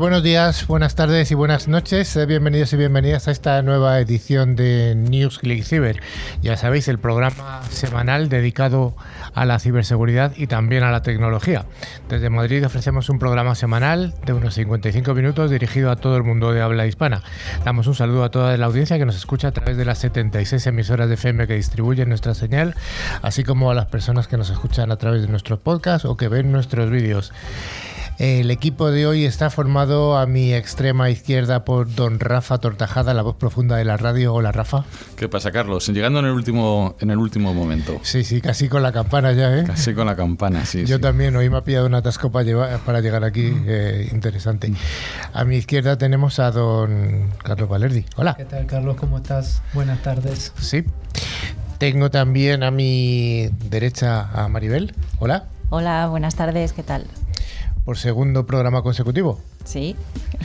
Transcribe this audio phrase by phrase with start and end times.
[0.00, 2.16] Buenos días, buenas tardes y buenas noches.
[2.16, 6.00] Eh, bienvenidos y bienvenidas a esta nueva edición de News Click Cyber.
[6.42, 8.96] Ya sabéis, el programa semanal dedicado
[9.34, 11.66] a la ciberseguridad y también a la tecnología.
[12.08, 16.52] Desde Madrid ofrecemos un programa semanal de unos 55 minutos dirigido a todo el mundo
[16.52, 17.22] de habla hispana.
[17.64, 20.66] Damos un saludo a toda la audiencia que nos escucha a través de las 76
[20.66, 22.74] emisoras de FM que distribuyen nuestra señal,
[23.22, 26.26] así como a las personas que nos escuchan a través de nuestros podcasts o que
[26.26, 27.32] ven nuestros vídeos.
[28.18, 33.22] El equipo de hoy está formado a mi extrema izquierda por don Rafa Tortajada, la
[33.22, 34.32] voz profunda de la radio.
[34.32, 34.84] Hola, Rafa.
[35.16, 35.88] ¿Qué pasa, Carlos?
[35.88, 37.98] Llegando en el último, en el último momento.
[38.02, 39.64] Sí, sí, casi con la campana ya, ¿eh?
[39.64, 40.84] Casi con la campana, sí.
[40.84, 43.64] Yo también, hoy me ha pillado un atasco para, llevar, para llegar aquí, mm.
[43.66, 44.68] eh, interesante.
[44.68, 44.76] Mm.
[45.32, 48.04] A mi izquierda tenemos a don Carlos Valerdi.
[48.14, 48.34] Hola.
[48.36, 48.96] ¿Qué tal, Carlos?
[48.96, 49.60] ¿Cómo estás?
[49.72, 50.52] Buenas tardes.
[50.60, 50.84] Sí.
[51.78, 54.94] Tengo también a mi derecha a Maribel.
[55.18, 55.46] Hola.
[55.70, 57.06] Hola, buenas tardes, ¿qué tal?
[57.84, 59.40] Por segundo programa consecutivo.
[59.64, 59.96] Sí,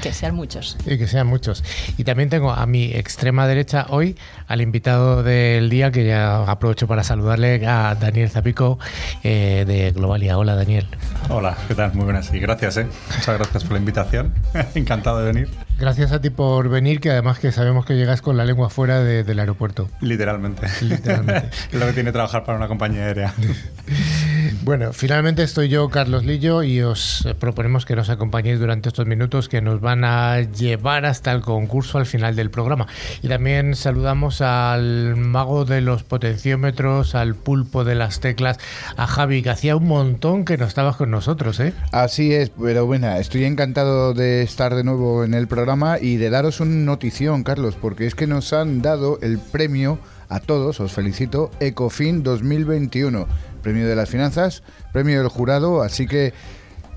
[0.01, 0.77] que sean muchos.
[0.85, 1.63] Y que sean muchos.
[1.97, 4.17] Y también tengo a mi extrema derecha hoy
[4.47, 8.79] al invitado del día, que ya aprovecho para saludarle a Daniel Zapico
[9.23, 10.37] eh, de Globalia.
[10.37, 10.87] Hola, Daniel.
[11.29, 11.93] Hola, ¿qué tal?
[11.93, 12.87] Muy buenas y gracias, ¿eh?
[13.15, 14.33] Muchas gracias por la invitación.
[14.75, 15.49] Encantado de venir.
[15.79, 19.01] Gracias a ti por venir, que además que sabemos que llegas con la lengua fuera
[19.01, 19.89] del aeropuerto.
[20.01, 20.67] Literalmente.
[20.81, 21.49] Literalmente.
[21.71, 23.33] es lo que tiene trabajar para una compañía aérea.
[24.63, 29.49] bueno, finalmente estoy yo, Carlos Lillo, y os proponemos que nos acompañéis durante estos minutos
[29.49, 32.87] que nos van a llevar hasta el concurso al final del programa.
[33.21, 38.57] Y también saludamos al mago de los potenciómetros, al pulpo de las teclas,
[38.97, 41.73] a Javi, que hacía un montón que no estabas con nosotros, ¿eh?
[41.91, 46.29] Así es, pero bueno, estoy encantado de estar de nuevo en el programa y de
[46.29, 49.99] daros una notición, Carlos, porque es que nos han dado el premio
[50.29, 53.27] a todos, os felicito, Ecofin 2021,
[53.59, 56.33] premio de las finanzas, premio del jurado, así que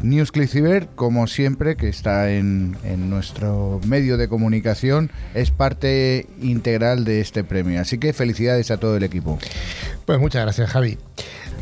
[0.00, 7.04] Newsclick Cyber, como siempre, que está en, en, nuestro medio de comunicación, es parte integral
[7.04, 7.80] de este premio.
[7.80, 9.38] Así que felicidades a todo el equipo.
[10.04, 10.98] Pues muchas gracias, Javi.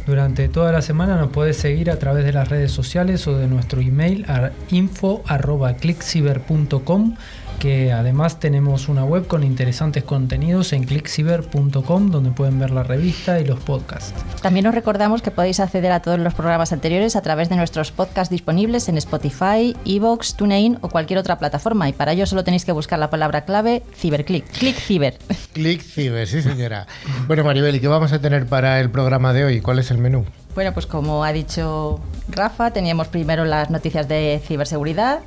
[0.06, 3.47] Durante toda la semana nos puedes seguir a través de las redes sociales o de
[3.47, 7.16] nuestro email a info.clickciber.com
[7.60, 13.38] que además tenemos una web con interesantes contenidos en clickciber.com donde pueden ver la revista
[13.38, 14.15] y los podcasts.
[14.41, 17.93] También os recordamos que podéis acceder a todos los programas anteriores a través de nuestros
[17.93, 22.65] podcasts disponibles en Spotify, Evox, TuneIn o cualquier otra plataforma y para ello solo tenéis
[22.65, 24.50] que buscar la palabra clave CiberClick.
[24.50, 25.19] ClickCiber.
[25.53, 26.87] ClickCiber, sí señora.
[27.27, 29.60] Bueno Maribel, ¿y qué vamos a tener para el programa de hoy?
[29.60, 30.25] ¿Cuál es el menú?
[30.54, 35.21] Bueno, pues como ha dicho Rafa, teníamos primero las noticias de ciberseguridad,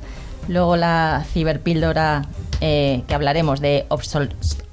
[0.48, 2.22] Luego la ciberpíldora
[2.60, 3.86] eh, que hablaremos de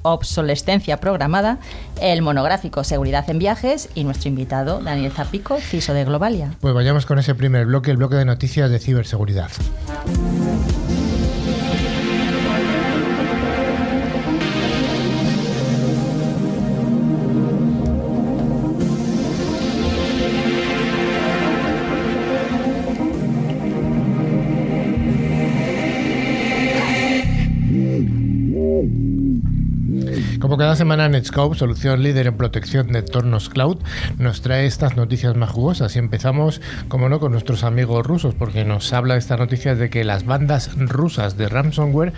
[0.03, 1.57] obsolescencia programada,
[2.01, 6.53] el monográfico Seguridad en Viajes y nuestro invitado Daniel Zapico, CISO de Globalia.
[6.61, 9.49] Pues vayamos con ese primer bloque, el bloque de noticias de ciberseguridad.
[30.57, 33.77] Cada semana, Netscope, solución líder en protección de entornos cloud,
[34.17, 35.95] nos trae estas noticias más jugosas.
[35.95, 40.03] Y empezamos, como no, con nuestros amigos rusos, porque nos habla estas noticias de que
[40.03, 42.13] las bandas rusas de ransomware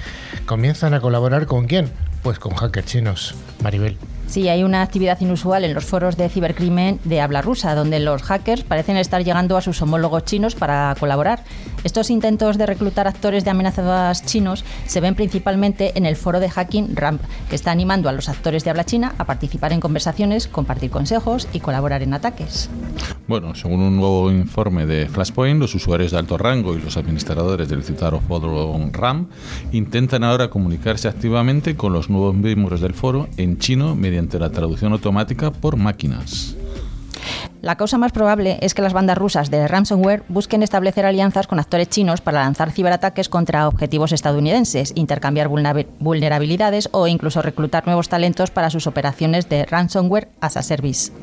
[0.46, 1.92] comienzan a colaborar con quién?
[2.24, 3.36] Pues con hackers chinos.
[3.62, 3.98] Maribel.
[4.34, 8.24] Sí, hay una actividad inusual en los foros de cibercrimen de habla rusa, donde los
[8.24, 11.44] hackers parecen estar llegando a sus homólogos chinos para colaborar.
[11.84, 16.50] Estos intentos de reclutar actores de amenazadas chinos se ven principalmente en el foro de
[16.50, 20.48] hacking RAMP, que está animando a los actores de habla china a participar en conversaciones,
[20.48, 22.72] compartir consejos y colaborar en ataques.
[23.28, 27.70] Bueno, según un nuevo informe de Flashpoint, los usuarios de alto rango y los administradores
[27.70, 29.32] del citado foro RAMP
[29.74, 34.94] intentan ahora comunicarse activamente con los nuevos miembros del foro en chino mediante la traducción
[34.94, 36.56] automática por máquinas.
[37.62, 41.60] La causa más probable es que las bandas rusas de ransomware busquen establecer alianzas con
[41.60, 48.52] actores chinos para lanzar ciberataques contra objetivos estadounidenses, intercambiar vulnerabilidades o incluso reclutar nuevos talentos
[48.52, 51.14] para sus operaciones de ransomware as a service.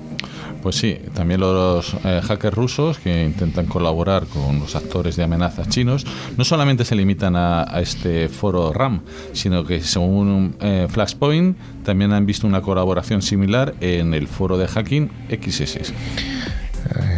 [0.62, 5.68] Pues sí, también los eh, hackers rusos que intentan colaborar con los actores de amenazas
[5.68, 9.00] chinos no solamente se limitan a, este foro RAM,
[9.32, 14.68] sino que según eh, Flashpoint también han visto una colaboración similar en el foro de
[14.68, 15.92] hacking XS.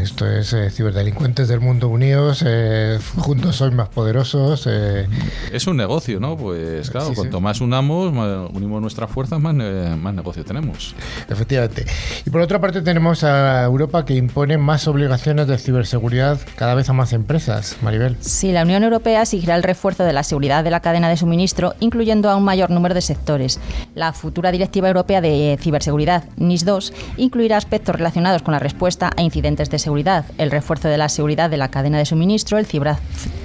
[0.02, 4.66] Esto es eh, ciberdelincuentes del mundo unidos, eh, juntos sois más poderosos.
[4.68, 5.06] Eh.
[5.52, 6.36] Es un negocio, ¿no?
[6.36, 8.12] Pues claro, cuanto más unamos,
[8.52, 10.94] unimos nuestras fuerzas, más, más negocio tenemos.
[11.28, 11.86] Efectivamente.
[12.26, 16.88] Y por otra parte tenemos a Europa que impone más obligaciones de ciberseguridad cada vez
[16.88, 17.76] a más empresas.
[17.82, 18.16] Maribel.
[18.20, 21.74] Sí, la Unión Europea exigirá el refuerzo de la seguridad de la cadena de suministro,
[21.80, 23.60] incluyendo a un mayor número de sectores.
[23.94, 29.22] La futura Directiva Europea de Ciberseguridad, NIS 2, incluirá aspectos relacionados con la respuesta a
[29.22, 32.66] incidentes de seguridad, el refuerzo de la seguridad de la cadena de suministro, el,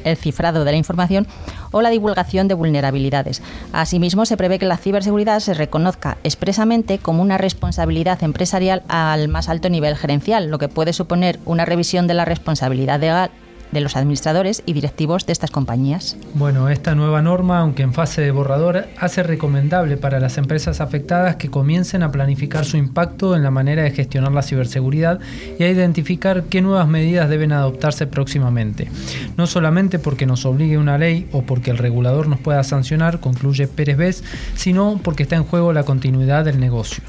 [0.04, 1.27] el cifrado de la información
[1.71, 3.42] o la divulgación de vulnerabilidades.
[3.74, 9.50] Asimismo, se prevé que la ciberseguridad se reconozca expresamente como una responsabilidad empresarial al más
[9.50, 13.31] alto nivel gerencial, lo que puede suponer una revisión de la responsabilidad legal
[13.72, 16.18] de los administradores y directivos de estas compañías.
[16.34, 21.36] Bueno, esta nueva norma, aunque en fase de borrador, hace recomendable para las empresas afectadas
[21.36, 25.19] que comiencen a planificar su impacto en la manera de gestionar la ciberseguridad
[25.60, 28.90] y a identificar qué nuevas medidas deben adoptarse próximamente.
[29.38, 33.68] No solamente porque nos obligue una ley o porque el regulador nos pueda sancionar, concluye
[33.68, 33.98] Pérez
[34.56, 37.04] sino porque está en juego la continuidad del negocio.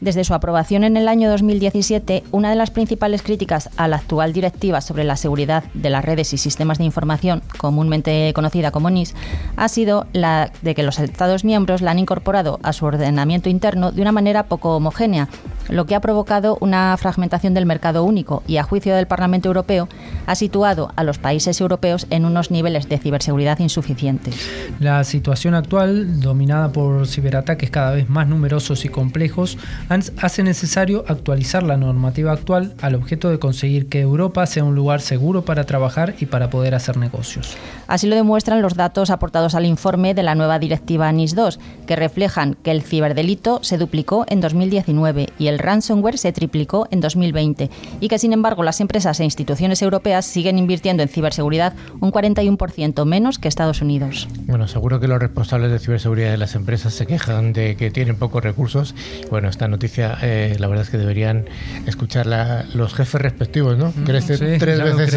[0.00, 4.32] Desde su aprobación en el año 2017, una de las principales críticas a la actual
[4.32, 9.16] directiva sobre la seguridad de las redes y sistemas de información, comúnmente conocida como NIS,
[9.56, 13.90] ha sido la de que los Estados miembros la han incorporado a su ordenamiento interno
[13.90, 15.28] de una manera poco homogénea,
[15.68, 19.88] lo que ha provocado una fragmentación del mercado único y, a juicio del Parlamento Europeo,
[20.26, 24.48] ha situado a los países europeos en unos niveles de ciberseguridad insuficientes.
[24.78, 31.62] La situación actual, dominada por ciberataques cada vez más numerosos y complejos, hace necesario actualizar
[31.62, 36.14] la normativa actual al objeto de conseguir que Europa sea un lugar seguro para trabajar
[36.20, 37.56] y para poder hacer negocios.
[37.86, 41.96] Así lo demuestran los datos aportados al informe de la nueva directiva NIS 2, que
[41.96, 47.70] reflejan que el ciberdelito se duplicó en 2019 y el ransomware se triplicó en 2020,
[48.00, 53.06] y que sin embargo las empresas e instituciones europeas siguen invirtiendo en ciberseguridad un 41%
[53.06, 54.28] menos que Estados Unidos.
[54.46, 58.16] Bueno, seguro que los responsables de ciberseguridad de las empresas se quejan de que tienen
[58.16, 58.94] pocos recursos.
[59.30, 61.44] Bueno, esta noticia, eh, la verdad es que deberían
[61.86, 63.92] escucharla los jefes respectivos, ¿no?
[64.04, 65.14] Crece tres veces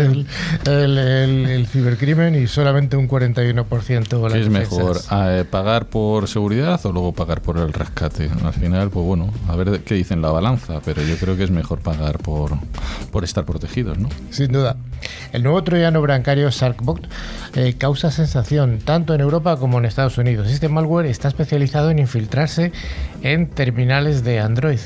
[0.68, 7.12] el, cibercrimen y solamente un 41% ¿Qué es mejor, eh, pagar por seguridad o luego
[7.12, 8.30] pagar por el rescate?
[8.46, 11.52] Al final, pues bueno, a ver qué dicen la balanza, pero yo creo que es
[11.52, 12.52] mejor pagar por,
[13.12, 14.10] por estar protegidos, ¿no?
[14.30, 14.78] Sin duda.
[15.32, 17.08] El nuevo troyano bancario Sharkbot
[17.56, 20.50] eh, causa sensación tanto en Europa como en Estados Unidos.
[20.50, 22.72] Este malware está especializado en infiltrarse
[23.22, 24.80] en terminales de Android.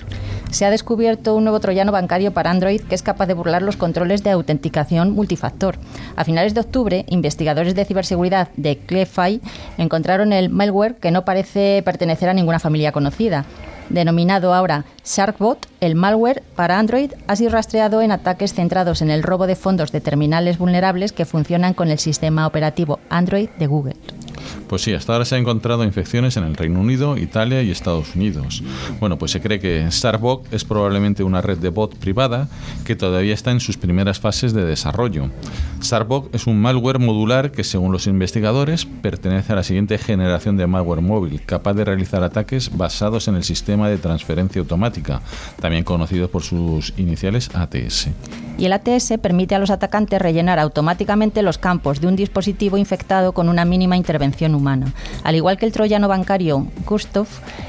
[0.51, 3.75] Se ha descubierto un nuevo troyano bancario para Android que es capaz de burlar los
[3.75, 5.78] controles de autenticación multifactor.
[6.16, 9.42] A finales de octubre, investigadores de ciberseguridad de Clefai
[9.78, 13.46] encontraron el malware que no parece pertenecer a ninguna familia conocida.
[13.89, 19.24] Denominado ahora Sharkbot, el malware para Android ha sido rastreado en ataques centrados en el
[19.24, 23.96] robo de fondos de terminales vulnerables que funcionan con el sistema operativo Android de Google.
[24.68, 28.15] Pues sí, hasta ahora se han encontrado infecciones en el Reino Unido, Italia y Estados
[28.15, 28.63] Unidos.
[29.00, 32.48] Bueno, pues se cree que Starbot es probablemente una red de bot privada
[32.84, 35.30] que todavía está en sus primeras fases de desarrollo.
[35.82, 40.68] Starbot es un malware modular que, según los investigadores, pertenece a la siguiente generación de
[40.68, 45.22] malware móvil, capaz de realizar ataques basados en el sistema de transferencia automática,
[45.62, 48.10] también conocido por sus iniciales ATS.
[48.58, 53.34] Y el ATS permite a los atacantes rellenar automáticamente los campos de un dispositivo infectado
[53.34, 54.25] con una mínima intervención
[54.55, 54.94] humana.
[55.24, 57.27] Al igual que el troyano bancario Gustav,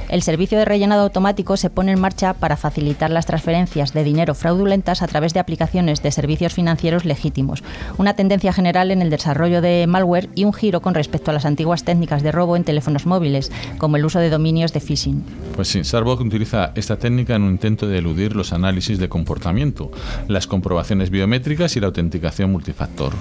[0.09, 4.35] el servicio de rellenado automático se pone en marcha para facilitar las transferencias de dinero
[4.35, 7.65] fraudulentas a través de aplicaciones de servicios financieros legítimos,
[7.99, 11.45] una tendencia general en el desarrollo de malware y un giro con respecto a las
[11.45, 15.25] antiguas técnicas de robo en teléfonos móviles, como el uso de dominios de phishing.
[15.55, 19.91] Pues sí, Sarbok utiliza esta técnica en un intento de eludir los análisis de comportamiento,
[20.29, 23.13] las comprobaciones biométricas y la autenticación multifactor,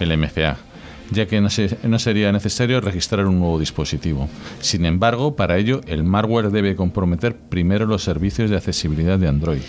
[0.00, 0.71] el MFA
[1.12, 4.28] ya que no, sería necesario registrar un nuevo dispositivo.
[4.60, 9.62] Sin embargo, para ello, el malware debe comprometer primero los servicios de accesibilidad de Android.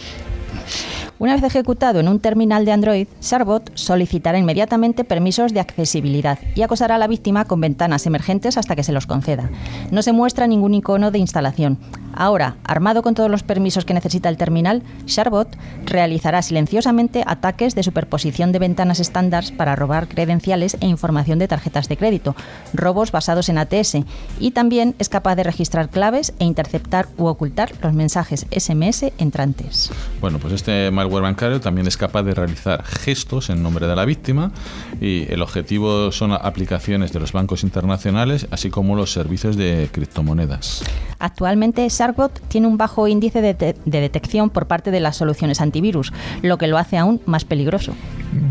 [1.24, 6.64] Una vez ejecutado en un terminal de Android, Sarbot solicitará inmediatamente permisos de accesibilidad y
[6.64, 9.50] acosará a la víctima con ventanas emergentes hasta que se los conceda.
[9.90, 11.80] No se muestra ningún icono de instalación.
[12.14, 15.48] Ahora, armado con todos los permisos que necesita el terminal, Sharbot
[15.86, 21.88] realizará silenciosamente ataques de superposición de ventanas estándar para robar credenciales e información de tarjetas
[21.88, 22.36] de crédito,
[22.74, 23.98] robos basados en ATS,
[24.40, 29.90] y también es capaz de registrar claves e interceptar u ocultar los mensajes SMS entrantes.
[30.22, 34.06] Bueno, pues este malware bancario también es capaz de realizar gestos en nombre de la
[34.06, 34.52] víctima
[35.00, 40.84] y el objetivo son aplicaciones de los bancos internacionales, así como los servicios de criptomonedas.
[41.20, 46.12] Actualmente, Sharkbot tiene un bajo índice de, de detección por parte de las soluciones antivirus,
[46.42, 47.94] lo que lo hace aún más peligroso.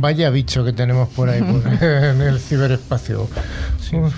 [0.00, 3.22] Vaya bicho que tenemos por ahí por- en el ciberespacio.
[3.92, 4.14] Uf,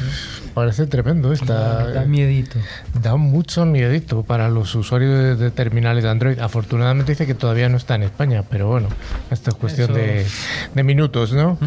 [0.54, 1.88] Parece tremendo esta.
[1.90, 2.58] Da miedito.
[3.02, 6.38] Da mucho miedito para los usuarios de, terminales de Android.
[6.38, 8.88] Afortunadamente dice que todavía no está en España, pero bueno,
[9.32, 10.26] esto es cuestión Eso- de,
[10.74, 11.58] de minutos, ¿no?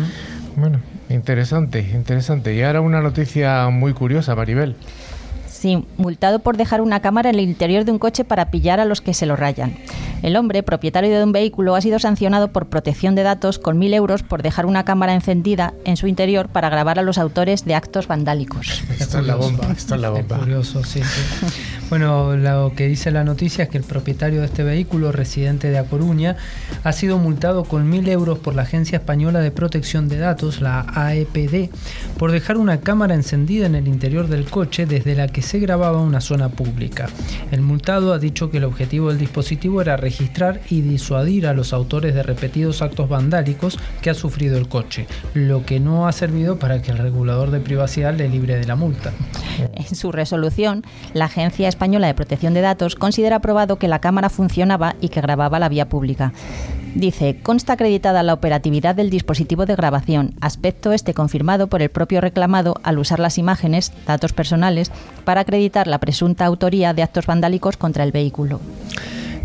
[0.56, 0.80] Bueno,
[1.10, 2.56] interesante, interesante.
[2.56, 4.76] Y ahora una noticia muy curiosa, Maribel.
[5.58, 8.86] Sí, multado por dejar una cámara en el interior de un coche para pillar a
[8.86, 9.76] los que se lo rayan.
[10.22, 13.96] El hombre, propietario de un vehículo, ha sido sancionado por protección de datos con 1.000
[13.96, 17.74] euros por dejar una cámara encendida en su interior para grabar a los autores de
[17.74, 18.84] actos vandálicos.
[19.00, 20.38] Esto es la bomba, esto es la Es bomba.
[20.40, 21.46] curioso, sí, sí.
[21.90, 25.78] Bueno, lo que dice la noticia es que el propietario de este vehículo, residente de
[25.78, 26.36] A Coruña,
[26.84, 30.86] ha sido multado con 1.000 euros por la Agencia Española de Protección de Datos, la
[30.94, 31.70] AEPD,
[32.18, 36.02] por dejar una cámara encendida en el interior del coche desde la que se grababa
[36.02, 37.08] una zona pública.
[37.52, 41.74] El multado ha dicho que el objetivo del dispositivo era registrar y disuadir a los
[41.74, 46.60] autores de repetidos actos vandálicos que ha sufrido el coche, lo que no ha servido
[46.60, 49.14] para que el regulador de privacidad le libre de la multa.
[49.74, 54.30] En su resolución, la Agencia Española de Protección de Datos considera probado que la cámara
[54.30, 56.34] funcionaba y que grababa la vía pública.
[56.98, 62.22] Dice, consta acreditada la operatividad del dispositivo de grabación, aspecto este confirmado por el propio
[62.22, 64.92] reclamado al usar las imágenes, datos personales,
[65.24, 68.60] para acreditar la presunta autoría de actos vandálicos contra el vehículo.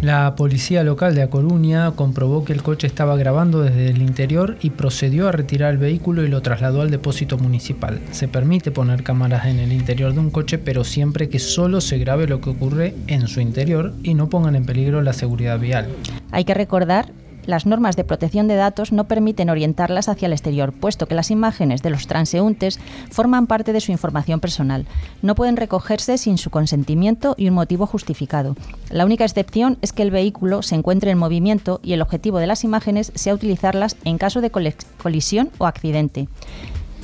[0.00, 4.56] La policía local de A Coruña comprobó que el coche estaba grabando desde el interior
[4.62, 8.00] y procedió a retirar el vehículo y lo trasladó al depósito municipal.
[8.12, 11.98] Se permite poner cámaras en el interior de un coche, pero siempre que solo se
[11.98, 15.86] grabe lo que ocurre en su interior y no pongan en peligro la seguridad vial.
[16.30, 17.12] Hay que recordar
[17.46, 21.30] las normas de protección de datos no permiten orientarlas hacia el exterior, puesto que las
[21.30, 22.78] imágenes de los transeúntes
[23.10, 24.86] forman parte de su información personal.
[25.22, 28.56] No pueden recogerse sin su consentimiento y un motivo justificado.
[28.90, 32.46] La única excepción es que el vehículo se encuentre en movimiento y el objetivo de
[32.46, 36.28] las imágenes sea utilizarlas en caso de colisión o accidente.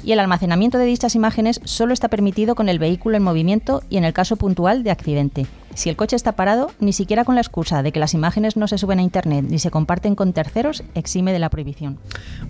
[0.04, 3.96] Y el almacenamiento de dichas imágenes solo está permitido con el vehículo en movimiento y
[3.96, 5.46] en el caso puntual de accidente.
[5.78, 8.66] Si el coche está parado, ni siquiera con la excusa de que las imágenes no
[8.66, 11.98] se suben a Internet ni se comparten con terceros, exime de la prohibición.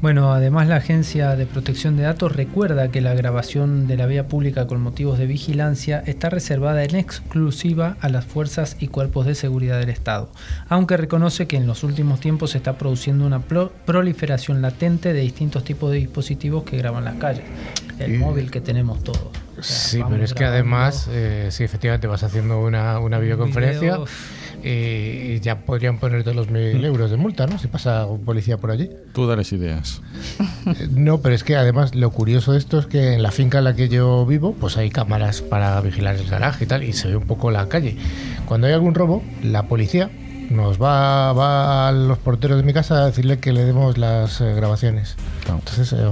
[0.00, 4.28] Bueno, además la Agencia de Protección de Datos recuerda que la grabación de la vía
[4.28, 9.34] pública con motivos de vigilancia está reservada en exclusiva a las fuerzas y cuerpos de
[9.34, 10.32] seguridad del Estado,
[10.70, 15.20] aunque reconoce que en los últimos tiempos se está produciendo una pro- proliferación latente de
[15.20, 17.44] distintos tipos de dispositivos que graban las calles.
[17.98, 19.28] El Y- móvil que tenemos todos.
[19.58, 23.22] O sea, Sí, pero es que además, eh, si efectivamente vas haciendo una, una un
[23.22, 24.04] videoconferencia, video,
[24.62, 27.58] eh, y ya podrían ponerte los mil euros de multa, ¿no?
[27.58, 28.90] Si pasa un policía por allí.
[29.12, 30.00] Tú dales ideas.
[30.66, 33.58] Eh, No, pero es que además lo curioso de esto es que en la finca
[33.58, 36.92] en la que yo vivo, pues hay cámaras para vigilar el garaje y tal, y
[36.92, 37.96] se ve un poco la calle.
[38.46, 40.10] Cuando hay algún robo, la policía
[40.50, 44.40] nos va, va a los porteros de mi casa a decirle que le demos las
[44.40, 45.16] eh, grabaciones.
[45.48, 46.10] Entonces, eh,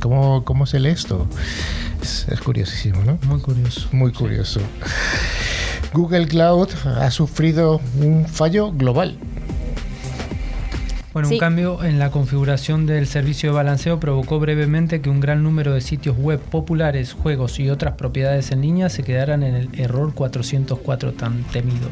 [0.00, 1.26] ¿cómo, ¿cómo se lee esto?
[2.02, 3.18] Es, es curiosísimo, ¿no?
[3.26, 3.88] Muy curioso.
[3.92, 4.60] Muy curioso.
[5.92, 9.16] Google Cloud ha sufrido un fallo global.
[11.14, 11.34] Bueno, Sí.
[11.34, 15.72] un cambio en la configuración del servicio de balanceo provocó brevemente que un gran número
[15.72, 20.12] de sitios web populares, juegos y otras propiedades en línea se quedaran en el error
[20.14, 21.88] 404 tan temido.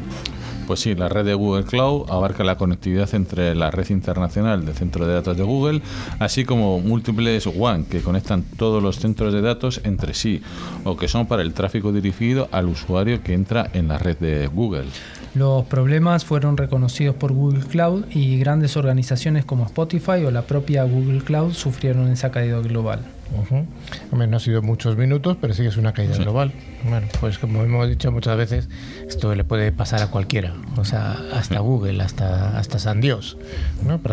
[0.67, 4.75] Pues sí, la red de Google Cloud abarca la conectividad entre la red internacional del
[4.75, 5.81] centro de datos de Google,
[6.19, 10.41] así como múltiples WAN que conectan todos los centros de datos entre sí
[10.83, 14.47] o que son para el tráfico dirigido al usuario que entra en la red de
[14.47, 14.87] Google.
[15.35, 20.83] Los problemas fueron reconocidos por Google Cloud y grandes organizaciones como Spotify o la propia
[20.83, 23.05] Google Cloud sufrieron esa caída global.
[23.35, 23.65] Ujú.
[24.11, 26.23] Hombre, no ha sido muchos minutos, pero sí que es una caída Sí.
[26.23, 26.53] global.
[26.87, 28.69] Bueno, pues como hemos dicho muchas veces,
[29.07, 30.53] esto le puede pasar a cualquiera.
[30.77, 33.37] O sea, hasta Google, hasta, hasta San Dios.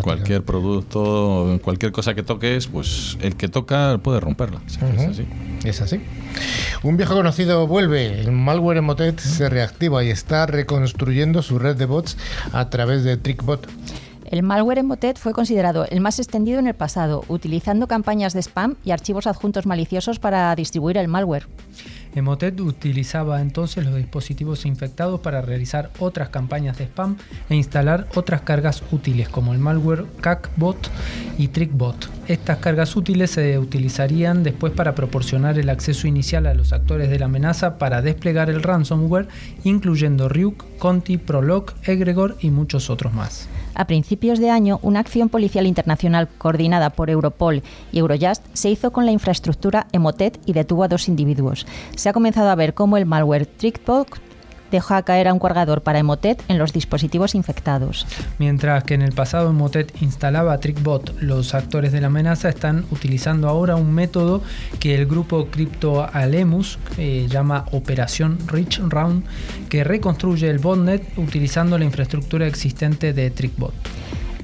[0.03, 4.61] Cualquier producto, cualquier cosa que toques, pues el que toca puede romperla.
[4.67, 5.27] Es así.
[5.65, 6.01] Es así.
[6.83, 8.21] Un viejo conocido vuelve.
[8.21, 12.17] El malware Emotet se reactiva y está reconstruyendo su red de bots
[12.53, 13.67] a través de TrickBot.
[14.35, 18.75] El malware Emotet fue considerado el más extendido en el pasado, utilizando campañas de spam
[18.85, 21.47] y archivos adjuntos maliciosos para distribuir el malware.
[22.17, 27.17] Emotet utilizaba entonces los dispositivos infectados para realizar otras campañas de spam
[27.49, 30.91] e instalar otras cargas útiles como el malware CACBot
[31.39, 32.11] y TrickBot.
[32.27, 37.21] Estas cargas útiles se utilizarían después para proporcionar el acceso inicial a los actores de
[37.21, 39.29] la amenaza para desplegar el ransomware,
[39.63, 43.49] incluyendo Ryuk, Conti, Prolog, Egregor y muchos otros más.
[43.75, 48.93] A principios de año, una acción policial internacional coordinada por Europol y Eurojust se hizo
[48.93, 51.67] con la infraestructura Emotet y detuvo a dos individuos.
[51.97, 54.09] Se ha comenzado a ver cómo el malware TrickBot
[54.75, 58.09] deja caer a un cargador para Emotet en los dispositivos infectados.
[58.41, 63.49] Mientras que en el pasado Emotet instalaba TrickBot, los actores de la amenaza están utilizando
[63.49, 64.43] ahora un método
[64.81, 69.23] que el grupo Crypto Alemus eh, llama Operación Rich Round,
[69.69, 73.75] que reconstruye el botnet utilizando la infraestructura existente de TrickBot.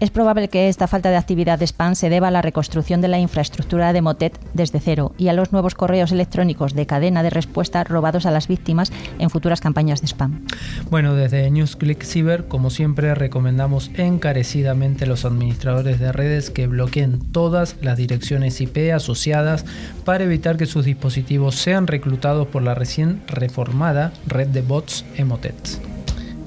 [0.00, 3.08] Es probable que esta falta de actividad de spam se deba a la reconstrucción de
[3.08, 7.28] la infraestructura de Motet desde cero y a los nuevos correos electrónicos de cadena de
[7.28, 10.46] respuesta robados a las víctimas en futuras campañas de spam.
[10.88, 17.20] Bueno, desde NewsClick Cyber, como siempre, recomendamos encarecidamente a los administradores de redes que bloqueen
[17.30, 19.66] todas las direcciones IP asociadas
[20.06, 25.89] para evitar que sus dispositivos sean reclutados por la recién reformada red de bots Emotet.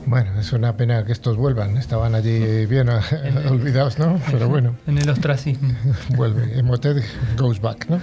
[0.06, 1.78] Bueno, es una pena que estos vuelvan.
[1.78, 4.20] Estaban allí bien olvidados, ¿no?
[4.32, 4.76] Pero bueno.
[4.86, 5.74] En el ostracismo.
[6.16, 6.60] Vuelve.
[6.60, 7.02] Emoted
[7.38, 8.02] goes back, ¿no?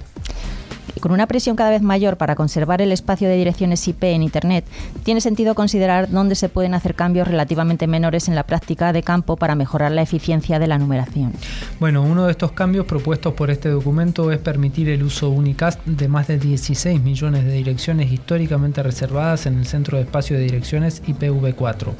[1.00, 4.64] con una presión cada vez mayor para conservar el espacio de direcciones IP en Internet,
[5.04, 9.36] tiene sentido considerar dónde se pueden hacer cambios relativamente menores en la práctica de campo
[9.36, 11.32] para mejorar la eficiencia de la numeración.
[11.78, 16.08] Bueno, uno de estos cambios propuestos por este documento es permitir el uso unicast de
[16.08, 21.02] más de 16 millones de direcciones históricamente reservadas en el Centro de Espacio de Direcciones
[21.04, 21.92] IPv4.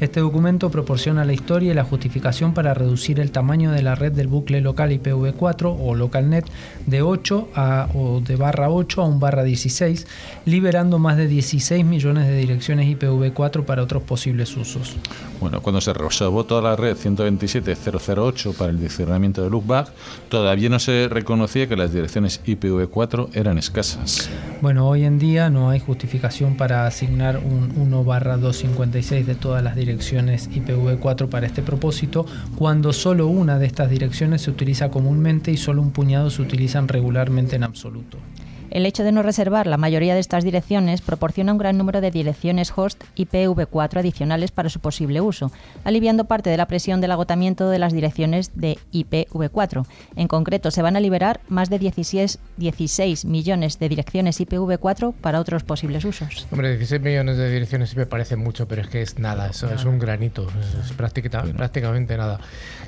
[0.00, 4.12] Este documento proporciona la historia y la justificación para reducir el tamaño de la red
[4.12, 6.46] del bucle local IPv4 o LocalNet
[6.86, 10.06] de 8 a, o de barra 8 a un barra 16,
[10.44, 14.96] liberando más de 16 millones de direcciones IPv4 para otros posibles usos.
[15.40, 19.90] Bueno, cuando se reservó toda la red 127.008 para el discernimiento de loopback,
[20.28, 24.30] todavía no se reconocía que las direcciones IPv4 eran escasas.
[24.60, 29.62] Bueno, hoy en día no hay justificación para asignar un 1 barra 256 de todas
[29.62, 35.50] las direcciones IPv4 para este propósito, cuando solo una de estas direcciones se utiliza comúnmente
[35.50, 38.51] y solo un puñado se utilizan regularmente en absoluto punto.
[38.72, 42.10] El hecho de no reservar la mayoría de estas direcciones proporciona un gran número de
[42.10, 45.52] direcciones host IPv4 adicionales para su posible uso,
[45.84, 49.86] aliviando parte de la presión del agotamiento de las direcciones de IPv4.
[50.16, 55.38] En concreto, se van a liberar más de 16, 16 millones de direcciones IPv4 para
[55.38, 56.46] otros posibles usos.
[56.50, 59.84] Hombre, 16 millones de direcciones IP parece mucho, pero es que es nada, eso es
[59.84, 60.48] un granito,
[60.82, 62.40] es, prácticamente, prácticamente nada.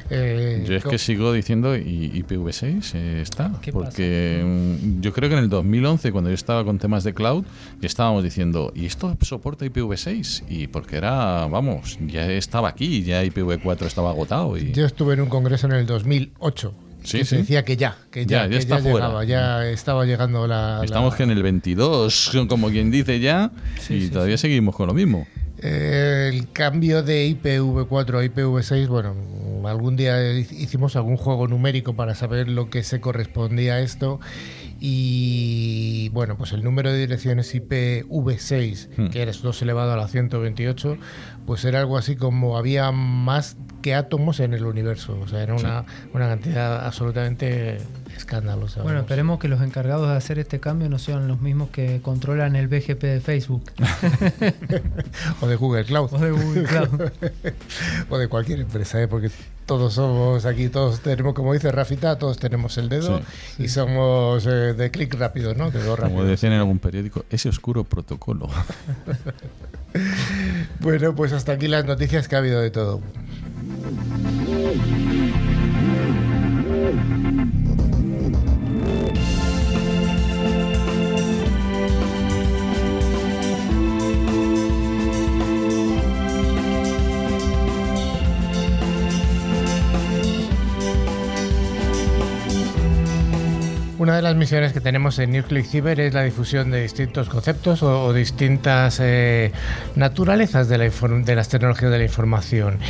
[0.08, 4.42] Eh, yo es que sigo diciendo IPv6 eh, está, porque
[5.00, 7.44] yo creo que en el 2000 2011, cuando yo estaba con temas de cloud,
[7.80, 10.44] ya estábamos diciendo, ¿y esto soporta IPv6?
[10.48, 14.56] Y porque era, vamos, ya estaba aquí, ya IPv4 estaba agotado.
[14.56, 14.72] Y...
[14.72, 18.24] Yo estuve en un congreso en el 2008 Sí, que se decía que ya, que
[18.24, 20.80] ya, ya, ya, llegaba, ya estaba llegando la...
[20.82, 23.50] Estamos que en el 22, como quien dice ya,
[23.90, 25.26] y todavía seguimos con lo mismo.
[25.58, 29.14] Eh, el cambio de IPv4 a IPv6, bueno,
[29.68, 34.20] algún día hicimos algún juego numérico para saber lo que se correspondía a esto
[34.80, 39.06] y bueno, pues el número de direcciones IPv6, hmm.
[39.08, 40.98] que era 2 elevado a la 128,
[41.46, 45.18] pues era algo así como había más que átomos en el universo.
[45.20, 47.78] O sea, era una, una cantidad absolutamente
[48.16, 48.82] escandalosa.
[48.82, 52.56] Bueno, esperemos que los encargados de hacer este cambio no sean los mismos que controlan
[52.56, 53.64] el BGP de Facebook.
[55.40, 56.12] o de Google Cloud.
[56.12, 57.10] O de Google Cloud.
[58.10, 59.08] o de cualquier empresa, ¿eh?
[59.08, 59.30] porque
[59.66, 63.20] todos somos aquí, todos tenemos, como dice Rafita, todos tenemos el dedo
[63.58, 65.70] y somos eh, de clic rápido, ¿no?
[65.96, 68.48] Como decían en algún periódico, ese oscuro protocolo.
[70.80, 73.00] bueno, pues hasta aquí las noticias que ha habido de todo.
[93.96, 97.80] Una de las misiones que tenemos en Nucleic Cyber es la difusión de distintos conceptos
[97.84, 99.52] o, distintas eh,
[99.94, 102.80] naturalezas de, la de, las tecnologías de la información.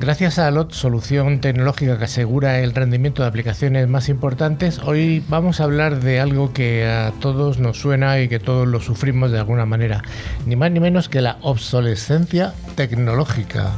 [0.00, 5.60] Gracias a LOT, solución tecnológica que asegura el rendimiento de aplicaciones más importantes, hoy vamos
[5.60, 9.40] a hablar de algo que a todos nos suena y que todos lo sufrimos de
[9.40, 10.00] alguna manera.
[10.46, 13.72] Ni más ni menos que la obsolescencia tecnológica.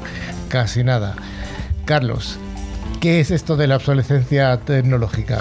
[0.49, 1.17] Casi nada.
[1.85, 2.39] Carlos,
[3.01, 5.41] ¿qué es esto de la obsolescencia tecnológica?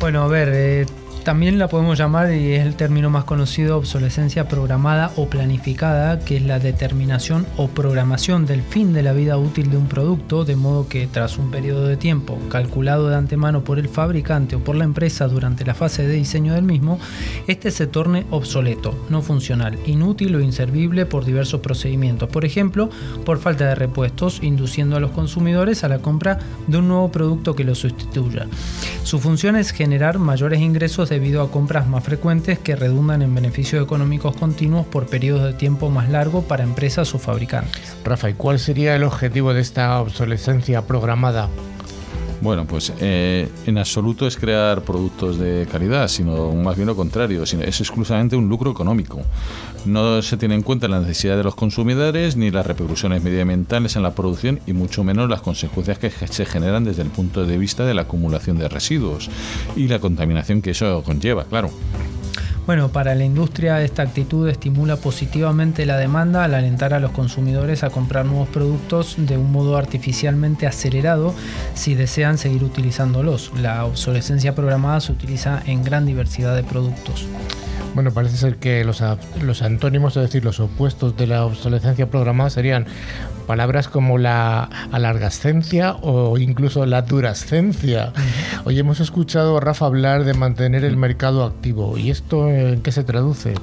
[0.00, 0.86] Bueno, a ver, eh,
[1.26, 6.36] también la podemos llamar, y es el término más conocido, obsolescencia programada o planificada, que
[6.36, 10.54] es la determinación o programación del fin de la vida útil de un producto, de
[10.54, 14.76] modo que tras un periodo de tiempo calculado de antemano por el fabricante o por
[14.76, 17.00] la empresa durante la fase de diseño del mismo,
[17.48, 22.88] este se torne obsoleto, no funcional, inútil o inservible por diversos procedimientos, por ejemplo,
[23.24, 27.56] por falta de repuestos, induciendo a los consumidores a la compra de un nuevo producto
[27.56, 28.46] que lo sustituya.
[29.02, 33.82] Su función es generar mayores ingresos debido a compras más frecuentes que redundan en beneficios
[33.82, 37.96] económicos continuos por periodos de tiempo más largos para empresas o fabricantes.
[38.04, 41.48] Rafa, ¿y cuál sería el objetivo de esta obsolescencia programada?
[42.40, 47.42] Bueno, pues eh, en absoluto es crear productos de calidad, sino más bien lo contrario,
[47.42, 49.22] es exclusivamente un lucro económico.
[49.86, 54.02] No se tiene en cuenta la necesidad de los consumidores ni las repercusiones medioambientales en
[54.02, 57.84] la producción y mucho menos las consecuencias que se generan desde el punto de vista
[57.84, 59.30] de la acumulación de residuos
[59.74, 61.70] y la contaminación que eso conlleva, claro.
[62.66, 67.84] Bueno, para la industria esta actitud estimula positivamente la demanda al alentar a los consumidores
[67.84, 71.32] a comprar nuevos productos de un modo artificialmente acelerado
[71.74, 73.52] si desean seguir utilizándolos.
[73.60, 77.28] La obsolescencia programada se utiliza en gran diversidad de productos.
[77.96, 79.02] Bueno, parece ser que los,
[79.42, 82.84] los antónimos, es decir, los opuestos de la obsolescencia programada serían
[83.46, 88.12] palabras como la alargascencia o incluso la durascencia.
[88.66, 91.96] Hoy hemos escuchado a Rafa hablar de mantener el mercado activo.
[91.96, 93.54] ¿Y esto en qué se traduce?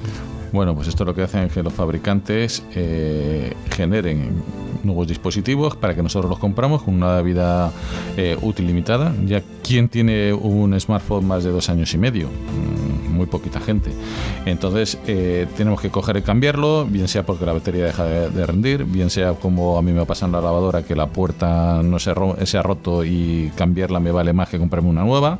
[0.52, 4.42] Bueno, pues esto lo que hacen es que los fabricantes eh, generen
[4.82, 7.70] nuevos dispositivos para que nosotros los compramos con una vida
[8.16, 9.14] eh, útil limitada.
[9.26, 12.28] Ya, ¿quién tiene un smartphone más de dos años y medio?
[13.14, 13.90] Muy poquita gente.
[14.46, 18.84] Entonces eh, tenemos que coger y cambiarlo, bien sea porque la batería deja de, rendir,
[18.84, 22.10] bien sea como a mí me pasa en la lavadora que la puerta no se,
[22.10, 25.38] ha roto y cambiarla me vale más que comprarme una nueva.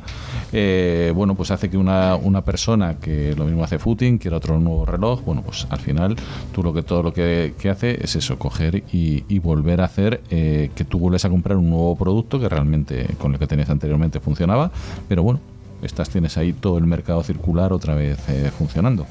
[0.53, 4.85] Eh, bueno, pues hace que una, persona que lo mismo hace footing, quiera otro nuevo
[4.85, 6.17] reloj, bueno, pues al final
[6.53, 10.23] tú lo que todo lo que, que hace es eso, coger y, volver a hacer
[10.31, 13.69] eh, que tú vuelves a comprar un nuevo producto que realmente con el que tenías
[13.69, 14.71] anteriormente funcionaba,
[15.07, 15.41] pero bueno,
[15.85, 19.07] estas tienes ahí todo el mercado circular otra vez eh, funcionando.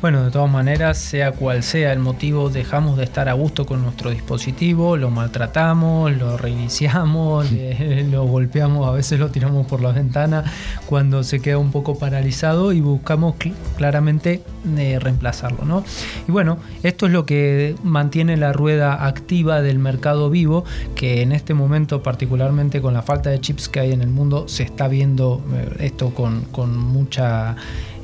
[0.00, 3.82] Bueno, de todas maneras, sea cual sea el motivo, dejamos de estar a gusto con
[3.82, 7.46] nuestro dispositivo, lo maltratamos, lo reiniciamos,
[8.10, 10.44] lo golpeamos, a veces lo tiramos por la ventana
[10.86, 13.36] cuando se queda un poco paralizado y buscamos
[13.76, 14.42] claramente
[14.76, 15.64] eh, reemplazarlo.
[15.64, 15.84] ¿no?
[16.28, 21.32] Y bueno, esto es lo que mantiene la rueda activa del mercado vivo, que en
[21.32, 24.88] este momento, particularmente con la falta de chips que hay en el mundo, se está
[24.88, 27.54] viendo eh, esto con, con mucha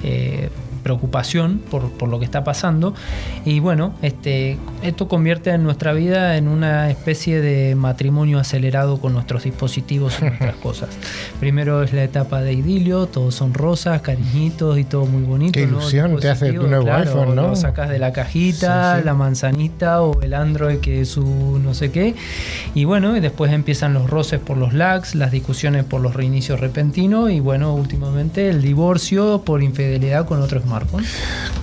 [0.03, 0.51] eh,
[0.83, 2.95] preocupación por, por, lo que está pasando.
[3.45, 9.13] Y bueno, este, esto convierte en nuestra vida en una especie de matrimonio acelerado con
[9.13, 10.91] nuestros dispositivos y nuestras cosas.
[11.41, 15.53] Primero es la etapa de idilio, todos son rosas, cariñitos y todo muy bonito.
[15.53, 17.49] Qué ilusión te hace tu nuevo iPhone, ¿no?
[17.49, 21.91] Lo sacas de la cajita, la manzanita o el Android que es su no sé
[21.91, 22.15] qué.
[22.75, 26.61] Y bueno, y después empiezan los roces por los lags, las discusiones por los reinicios
[26.61, 30.65] repentinos y bueno, últimamente el divorcio por infidelidad con otros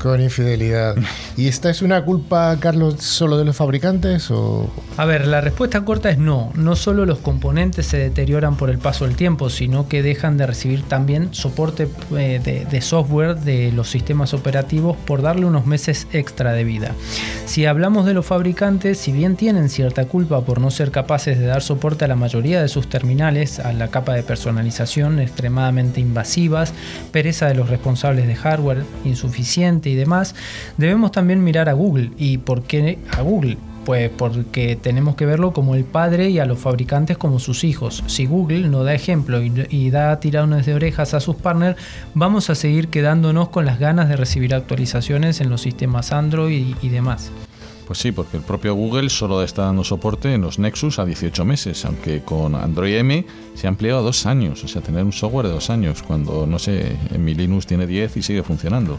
[0.02, 0.96] con infidelidad.
[1.38, 4.70] ¿Y esta es una culpa, Carlos, solo de los fabricantes o...?
[4.98, 6.52] A ver, la respuesta corta es no.
[6.56, 10.48] No solo los componentes se deterioran por el paso del tiempo, sino que dejan de
[10.48, 16.54] recibir también soporte eh, de, software de los sistemas operativos por darle unos meses extra
[16.54, 16.96] de vida.
[17.50, 21.48] Si hablamos de los fabricantes, si bien tienen cierta culpa por no ser capaces de
[21.48, 26.76] dar soporte a la mayoría de sus terminales, a la capa de personalización extremadamente invasivas,
[27.12, 30.36] pereza de los responsables de hardware, insuficiente y demás,
[30.78, 32.12] debemos también mirar a Google.
[32.20, 33.58] ¿Y por qué a Google?
[33.90, 38.04] Pues porque tenemos que verlo como el padre y a los fabricantes como sus hijos.
[38.06, 41.76] Si Google no da ejemplo y, da tirones de orejas a sus partners,
[42.14, 46.90] vamos a seguir quedándonos con las ganas de recibir actualizaciones en los sistemas Android y
[46.90, 47.32] demás.
[47.90, 51.44] Pues sí, porque el propio Google solo está dando soporte en los Nexus a 18
[51.44, 53.26] meses, aunque con Android M
[53.56, 56.46] se ha ampliado a dos años, o sea, tener un software de dos años, cuando,
[56.46, 58.96] no sé, en mi Linux tiene 10 y sigue funcionando.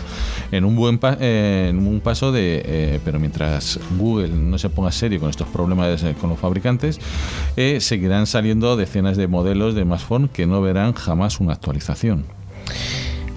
[0.50, 5.20] En un buen en un paso de, eh, pero mientras Google no se ponga serio
[5.20, 6.98] con estos problemas con los fabricantes,
[7.56, 12.24] eh, seguirán saliendo decenas de modelos de smartphone que no verán jamás una actualización.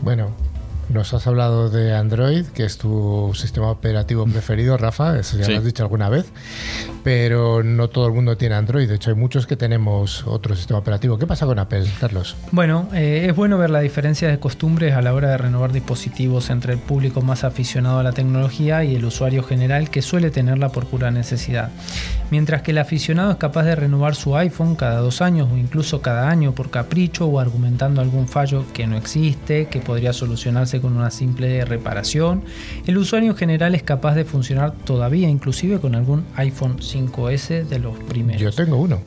[0.02, 0.32] Bueno,
[0.94, 5.52] Nos has hablado de Android, que es tu sistema operativo preferido, Rafa, eso ya Sí.
[5.54, 6.28] lo has dicho alguna vez,
[7.04, 10.78] pero no todo el mundo tiene Android, de hecho hay muchos que tenemos otro sistema
[10.78, 11.18] operativo.
[11.18, 12.36] ¿Qué pasa con Apple, Carlos?
[12.52, 16.52] Bueno, eh, es bueno ver la diferencia de costumbres a la hora de renovar dispositivos
[16.52, 20.70] entre el público más aficionado a la tecnología y el usuario general que suele tenerla
[20.70, 21.72] por pura necesidad.
[22.30, 26.02] Mientras que el aficionado es capaz de renovar su iPhone cada dos años o incluso
[26.04, 30.96] cada año por capricho o argumentando algún fallo que no existe, que podría solucionarse con
[30.96, 32.43] una simple reparación,
[32.86, 37.80] el usuario en general es capaz de funcionar todavía inclusive con algún iPhone 5S de
[37.80, 38.39] los primeros.
[38.41, 39.00] Yo tengo uno.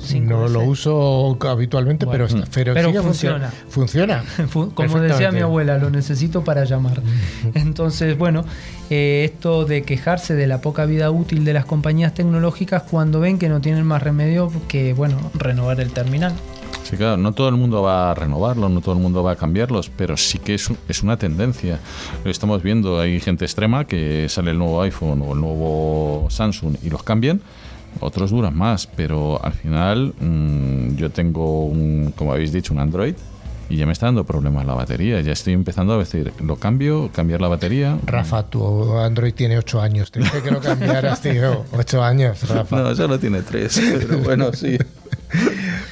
[0.00, 0.20] 5S.
[0.20, 3.50] No lo uso habitualmente, Bueno, pero, pero, funciona.
[3.70, 4.20] Funciona.
[4.48, 7.00] Fu- Como decía mi abuela, lo necesito para llamar.
[7.54, 8.44] Entonces, bueno,
[8.90, 13.38] eh, esto de quejarse de la poca vida útil de las compañías tecnológicas cuando ven
[13.38, 16.34] que no tienen más remedio que, bueno, renovar el terminal.
[16.84, 19.36] Sí, claro, no todo el mundo va a renovarlos, no todo el mundo va a
[19.36, 21.80] cambiarlos, pero sí que es, un- es una tendencia.
[22.24, 26.76] Lo estamos viendo, hay gente extrema que sale el nuevo iPhone o el nuevo Samsung
[26.82, 27.40] y los cambian.
[28.00, 33.14] Otros duran más, pero al final mm, yo tengo, un, como habéis dicho, un Android
[33.70, 35.20] y ya me está dando problemas la batería.
[35.22, 37.96] Ya estoy empezando a decir, lo cambio, cambiar la batería.
[38.04, 40.10] Rafa, tu Android tiene 8 años.
[40.10, 41.64] Te dije que lo cambiaras, tío.
[41.72, 42.76] 8 años, Rafa.
[42.82, 44.76] No, solo tiene tres, pero bueno, sí.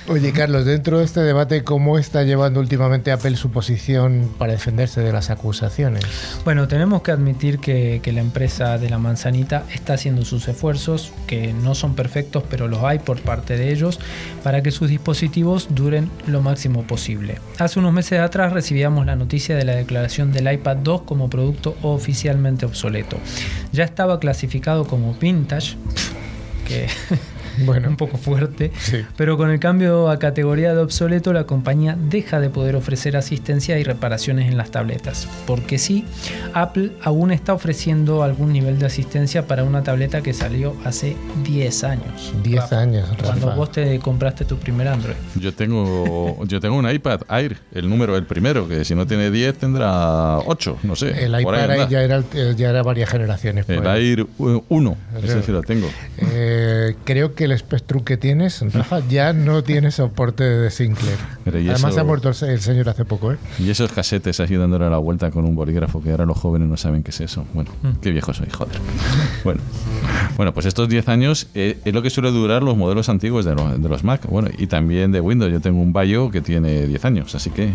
[0.09, 5.01] Oye, Carlos, dentro de este debate, ¿cómo está llevando últimamente Apple su posición para defenderse
[5.01, 6.03] de las acusaciones?
[6.45, 11.13] Bueno, tenemos que admitir que, que la empresa de la manzanita está haciendo sus esfuerzos,
[11.29, 14.01] que no son perfectos, pero los hay por parte de ellos,
[14.43, 17.39] para que sus dispositivos duren lo máximo posible.
[17.59, 21.77] Hace unos meses atrás recibíamos la noticia de la declaración del iPad 2 como producto
[21.83, 23.19] oficialmente obsoleto.
[23.73, 25.77] Ya estaba clasificado como vintage,
[26.67, 26.89] que
[27.65, 29.05] Bueno, un poco fuerte, Sí.
[29.17, 33.79] pero con el cambio a categoría de obsoleto la compañía deja de poder ofrecer asistencia
[33.79, 35.29] y reparaciones en las tabletas.
[35.47, 36.05] Porque sí,
[36.55, 41.85] Apple aún está ofreciendo algún nivel de asistencia para una tableta que salió hace 10
[41.85, 42.33] años.
[42.43, 43.57] 10 Rafa, años, Cuando Rafa.
[43.59, 45.17] vos te compraste tu primer Android.
[45.37, 49.31] Yo tengo, yo tengo un iPad Air, el número, el primero, que si no tiene
[49.31, 51.25] 10 tendrá 8, no sé.
[51.25, 51.71] el iPad.
[51.71, 53.69] Air ya era, eh, ya era varias generaciones.
[53.69, 53.89] El pues.
[53.99, 55.89] Air 1, ese sí lo tengo.
[56.19, 61.17] Eh, creo que el Spectrum que tienes, Rafa, ya no tiene soporte de Sinclair.
[61.47, 63.37] Además eso- ha muerto el señor hace poco, ¿eh?
[63.59, 66.77] Y esos casetes así dándole la vuelta con un bolígrafo, que ahora los jóvenes no
[66.77, 67.45] saben qué es eso.
[67.55, 68.01] Bueno, Mm.
[68.01, 68.77] qué viejo soy, joder.
[69.45, 69.61] Bueno,
[70.37, 73.55] bueno pues estos 10 años eh, es lo que suele durar los modelos antiguos de,
[73.55, 74.27] los- de los Mac.
[74.29, 75.53] Bueno, y también de Windows.
[75.53, 77.71] Yo tengo un Bayo que tiene 10 años, así que,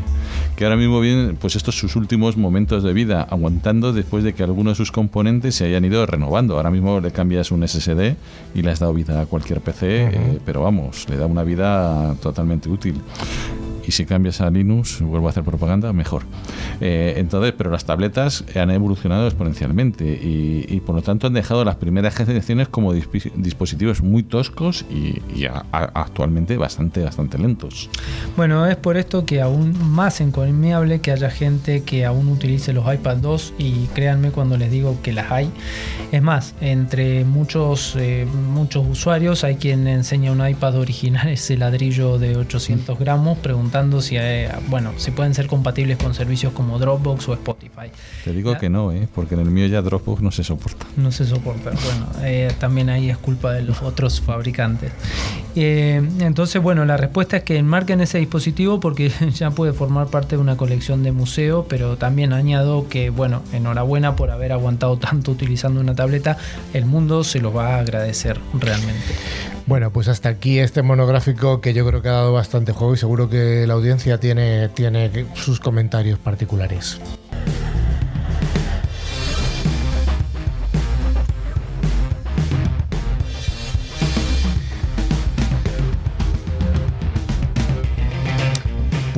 [0.55, 4.43] que ahora mismo vienen pues estos sus últimos momentos de vida, aguantando después de que
[4.43, 6.55] algunos de sus componentes se hayan ido renovando.
[6.57, 8.15] Ahora mismo le cambias un SSD
[8.55, 12.15] y le has dado vida a cualquier PC, eh, pero vamos, le da una vida
[12.21, 13.01] totalmente útil
[13.87, 16.23] y si cambias a Linux, vuelvo a hacer propaganda, mejor.
[16.81, 21.77] Eh, entonces, pero las tabletas han evolucionado exponencialmente y, por lo tanto han dejado las
[21.77, 25.21] primeras generaciones como dispositivos muy toscos y,
[25.71, 27.89] actualmente bastante, bastante lentos.
[28.35, 32.93] Bueno, es por esto que aún más encomiable que haya gente que aún utilice los
[32.93, 35.49] iPad 2 y créanme cuando les digo que las hay.
[36.11, 42.19] Es más, entre muchos, eh, muchos usuarios hay quien enseña un iPad original, ese ladrillo
[42.19, 47.29] de 800 gramos, preguntando si, eh, bueno, si pueden ser compatibles con servicios como Dropbox
[47.29, 47.89] o Spotify.
[48.23, 48.59] Te digo Ya.
[48.59, 49.07] que no, ¿eh?
[49.13, 50.85] porque en el mío ya Dropbox no se soporta.
[50.97, 51.71] No se soporta.
[51.71, 54.91] Bueno, eh, también ahí es culpa de los otros fabricantes.
[55.55, 60.35] Eh, entonces, bueno, la respuesta es que enmarquen ese dispositivo porque ya puede formar parte
[60.35, 65.31] de una colección de museo, pero también añado que, bueno, enhorabuena por haber aguantado tanto
[65.31, 66.37] utilizando una tableta.
[66.73, 69.15] El mundo se lo va a agradecer realmente.
[69.67, 72.97] Bueno, pues hasta aquí este monográfico que yo creo que ha dado bastante juego y
[72.97, 77.01] seguro que la audiencia tiene, tiene sus comentarios particulares.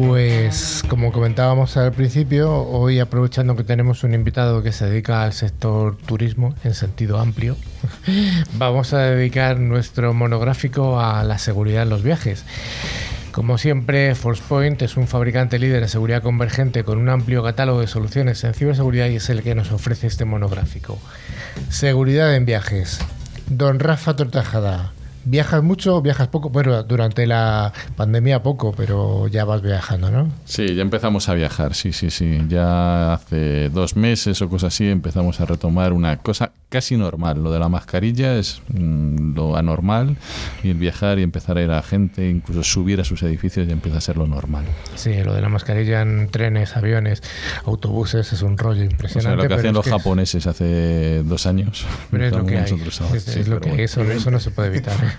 [0.08, 5.34] Pues como comentábamos al principio, hoy aprovechando que tenemos un invitado que se dedica al
[5.34, 7.58] sector turismo en sentido amplio,
[8.54, 12.46] vamos a dedicar nuestro monográfico a la seguridad en los viajes.
[13.34, 17.88] Como siempre, ForcePoint es un fabricante líder en seguridad convergente con un amplio catálogo de
[17.88, 20.98] soluciones en ciberseguridad y es el que nos ofrece este monográfico.
[21.68, 23.00] Seguridad en viajes.
[23.50, 24.94] Don Rafa Tortajada,
[25.30, 26.50] ¿Viajas mucho o viajas poco?
[26.50, 30.28] Bueno, durante la pandemia poco, pero ya vas viajando, ¿no?
[30.46, 32.42] Sí, ya empezamos a viajar, sí, sí, sí.
[32.50, 37.44] Ya hace dos meses o cosas así empezamos a retomar una cosa casi normal.
[37.44, 40.18] Lo de la mascarilla es mm, lo anormal
[40.63, 43.74] y el viajar y empezar a ir a gente, incluso subir a sus edificios ya
[43.74, 44.65] empieza a ser lo normal.
[44.96, 47.22] Sí, lo de la mascarilla en trenes, aviones,
[47.65, 49.18] autobuses es un rollo impresionante.
[49.18, 51.86] O sea, lo que hacían los japoneses hace dos años.
[52.10, 52.63] Pero es lo que hay.
[52.63, 54.96] Es, lo que eso, eso no se puede evitar.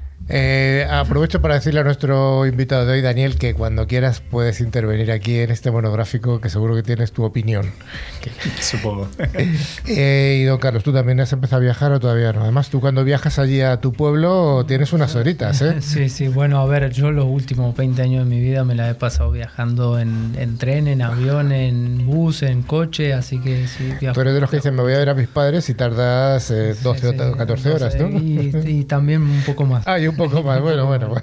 [0.33, 5.11] Eh, aprovecho para decirle a nuestro invitado de hoy, Daniel, que cuando quieras puedes intervenir
[5.11, 7.69] aquí en este monográfico, que seguro que tienes tu opinión.
[8.61, 9.09] Supongo.
[9.87, 12.43] Eh, y don Carlos, ¿tú también has empezado a viajar o todavía no?
[12.43, 15.77] Además, tú cuando viajas allí a tu pueblo tienes unas horitas, ¿eh?
[15.81, 16.27] Sí, sí.
[16.27, 19.31] Bueno, a ver, yo los últimos 20 años de mi vida me la he pasado
[19.31, 23.91] viajando en, tren, en avión, en bus, en coche, así que sí.
[23.99, 24.13] Viajo.
[24.13, 26.53] Tú eres de los que dicen, me voy a ver a mis padres y tardas
[26.83, 28.07] 12 o 14 horas, ¿no?
[28.07, 29.87] Y, también un poco más.
[29.87, 30.61] Ah, un poco más.
[30.61, 31.15] Bueno, bueno.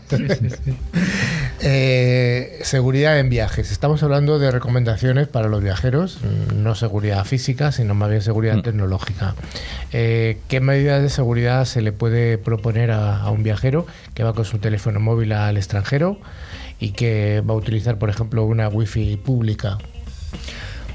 [1.60, 3.72] Eh, seguridad en viajes.
[3.72, 6.20] Estamos hablando de recomendaciones para los viajeros,
[6.54, 8.62] no seguridad física, sino más bien seguridad mm.
[8.62, 9.34] tecnológica.
[9.92, 14.44] Eh, ¿Qué medidas de seguridad se le puede proponer a, un viajero que va con
[14.44, 16.20] su teléfono móvil al extranjero
[16.78, 19.78] y que va a utilizar, por ejemplo, una wifi pública?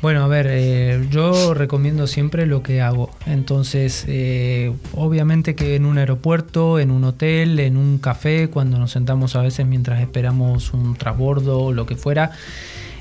[0.02, 3.10] Bueno, a ver, eh, yo recomiendo siempre lo que hago.
[3.26, 8.92] Entonces, eh, obviamente que en un aeropuerto, en un hotel, en un café, cuando nos
[8.92, 12.32] sentamos a veces mientras esperamos un transbordo o lo que fuera,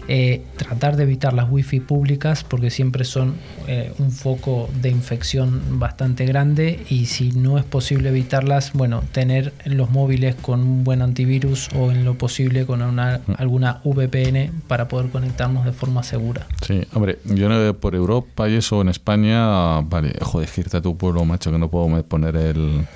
[0.08, 3.34] eh, tratar de evitar las wifi públicas porque siempre son
[3.68, 9.52] eh, un foco de infección bastante grande y si no es posible evitarlas, bueno, tener
[9.64, 13.32] los móviles con un buen antivirus o en lo posible con una, mm.
[13.38, 16.46] alguna VPN para poder conectarnos de forma segura.
[16.66, 20.96] Sí, hombre, yo no, por Europa y eso en España, vale, joder, irte a tu
[20.96, 22.86] pueblo, macho, que no puedo poner el,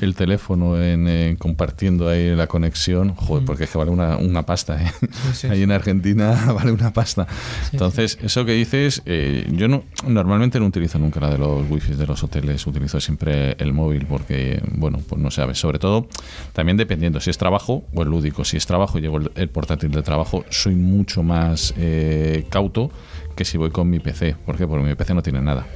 [0.00, 3.46] el teléfono en, compartiendo ahí la conexión, joder, mm.
[3.46, 4.90] porque es que vale una, una pasta, ¿eh?
[5.50, 7.26] ahí en Argentina vale una pasta.
[7.72, 11.94] Entonces, eso que dices, eh, yo no normalmente no utilizo nunca la de los wifi
[11.94, 16.08] de los hoteles, utilizo siempre el móvil porque, bueno, pues no sabes, sobre todo
[16.52, 18.44] también dependiendo si es trabajo o el lúdico.
[18.44, 22.90] Si es trabajo y llevo el, portátil de trabajo, soy mucho más eh, cauto
[23.36, 24.36] que si voy con mi PC.
[24.46, 24.66] ¿Por qué?
[24.66, 25.66] Porque mi PC no tiene nada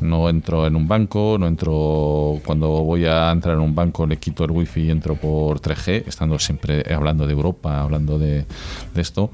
[0.00, 4.18] no entro en un banco, no entro cuando voy a entrar en un banco le
[4.18, 8.44] quito el wifi y entro por 3G, estando siempre hablando de Europa, hablando de,
[8.94, 9.30] de esto.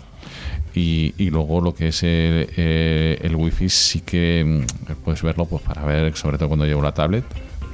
[0.74, 5.46] Y, y, luego lo que es el, eh, el, wifi sí que mm, puedes verlo
[5.46, 7.24] pues para ver, sobre todo cuando llevo la tablet,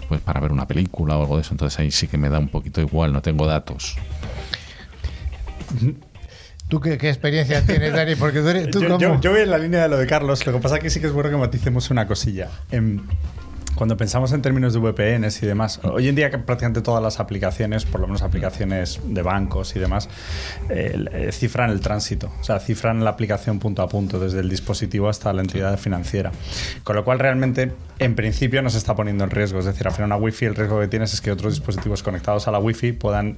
[0.08, 1.52] pues para ver una película o algo de eso.
[1.52, 3.96] Entonces ahí sí que me da un poquito igual, no tengo datos.
[6.68, 8.16] ¿Tú qué, experiencia tienes, Dani?
[8.16, 8.40] Porque
[8.72, 10.44] tú, yo, yo, voy en la línea de lo de Carlos.
[10.44, 12.48] Lo que pasa es que sí que es bueno que maticemos una cosilla.
[12.72, 13.02] En,
[13.76, 17.84] cuando pensamos en términos de VPNs y demás, hoy en día prácticamente todas las aplicaciones,
[17.84, 20.08] por lo menos aplicaciones de bancos y demás,
[20.70, 25.08] eh, cifran el tránsito, o sea, cifran la aplicación punto a punto, desde el dispositivo
[25.10, 26.32] hasta la entidad financiera.
[26.84, 29.58] Con lo cual, realmente, en principio, no se está poniendo en riesgo.
[29.58, 32.48] Es decir, al final, una Wi-Fi, el riesgo que tienes es que otros dispositivos conectados
[32.48, 33.36] a la Wi-Fi puedan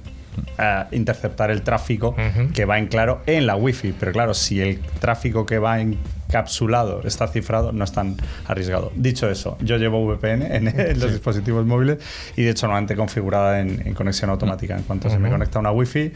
[0.57, 2.15] eh, interceptar el tráfico
[2.53, 3.93] que va en claro en la Wi-Fi.
[3.99, 5.97] Pero claro, si el tráfico que va en
[6.29, 8.15] capsulado, está cifrado, no es tan
[8.47, 8.91] arriesgado.
[8.95, 10.65] Dicho eso, yo llevo VPN en,
[10.99, 11.97] los dispositivos móviles
[12.37, 14.77] y de hecho normalmente configurada en, conexión automática.
[14.77, 16.11] En cuanto se me conecta una Wi-Fi,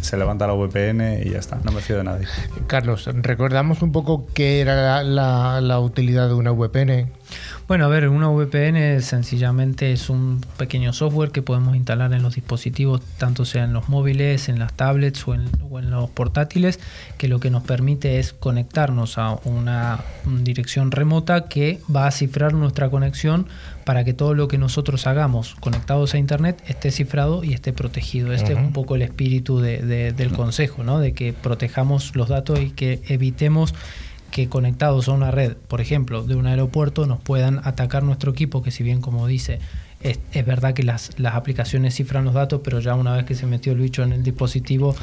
[0.00, 2.26] se levanta la VPN y ya está, no me fío de nadie.
[2.66, 7.08] Carlos, recordamos un poco qué era la, la utilidad de una VPN.
[7.72, 12.34] Bueno, a ver, una VPN sencillamente es un pequeño software que podemos instalar en los
[12.34, 16.80] dispositivos, tanto sea en los móviles, en las tablets o en, los portátiles,
[17.16, 22.52] que lo que nos permite es conectarnos a una dirección remota que va a cifrar
[22.52, 23.46] nuestra conexión
[23.86, 28.34] para que todo lo que nosotros hagamos conectados a Internet esté cifrado y esté protegido.
[28.34, 30.98] Este es un poco el espíritu del consejo, ¿no?
[30.98, 33.74] de que protejamos los datos y que evitemos
[34.32, 38.62] que conectados a una red, por ejemplo, de un aeropuerto, nos puedan atacar nuestro equipo,
[38.62, 39.60] que si bien como dice,
[40.00, 43.46] es, verdad que las, las, aplicaciones cifran los datos, pero ya una vez que se
[43.46, 44.96] metió el bicho en el dispositivo,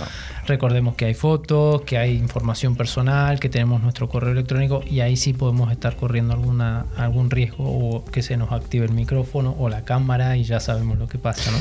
[0.46, 5.16] recordemos que hay fotos, que hay información personal, que tenemos nuestro correo electrónico y ahí
[5.16, 9.70] sí podemos estar corriendo alguna, algún riesgo o que se nos active el micrófono o
[9.70, 11.58] la cámara y ya sabemos lo que pasa, ¿no?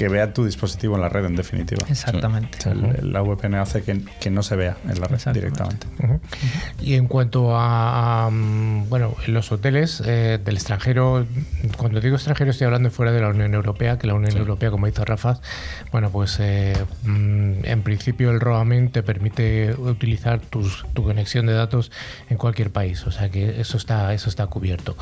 [0.00, 1.86] Que vea tu dispositivo en la red, en definitiva.
[1.90, 2.56] Exactamente.
[2.58, 5.86] O sea, el- la VPN hace que, que no se vea en la red directamente.
[6.80, 8.30] Y en cuanto a, a,
[8.88, 11.26] bueno, en los hoteles eh, del extranjero,
[11.76, 14.86] cuando digo extranjero estoy hablando fuera de la Unión Europea, que la Unión Europea, como
[14.86, 15.38] dice Rafa,
[15.92, 16.72] bueno, pues eh,
[17.04, 21.92] mm, en principio el roaming te permite utilizar tus, tu conexión de datos
[22.30, 24.96] en cualquier país, o sea que eso está, eso está cubierto.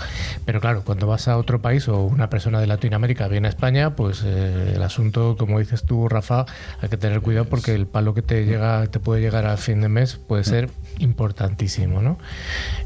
[0.44, 3.94] Pero claro, cuando vas a otro país o una persona de Latinoamérica viene a España,
[3.94, 6.47] pues eh, el asunto, como dices tú, Rafa,
[6.80, 9.80] hay que tener cuidado porque el palo que te llega, te puede llegar a fin
[9.80, 12.18] de mes puede ser importantísimo, ¿no?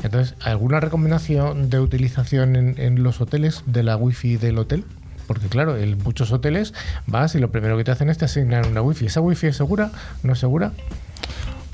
[0.02, 4.84] Entonces, ¿alguna recomendación de utilización en, en los hoteles de la wifi del hotel?
[5.26, 6.74] Porque claro, en muchos hoteles
[7.06, 9.06] vas y lo primero que te hacen es te asignar una wifi.
[9.06, 9.90] ¿Esa wifi es segura?
[10.22, 10.72] ¿No es segura?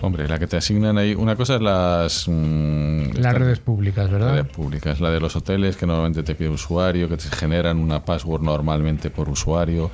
[0.01, 1.15] Hombre, la que te asignan ahí.
[1.17, 2.29] Una cosa es las.
[2.29, 4.31] mm, Las redes públicas, ¿verdad?
[4.33, 8.05] redes públicas, la de los hoteles que normalmente te pide usuario, que te generan una
[8.05, 9.91] password normalmente por usuario,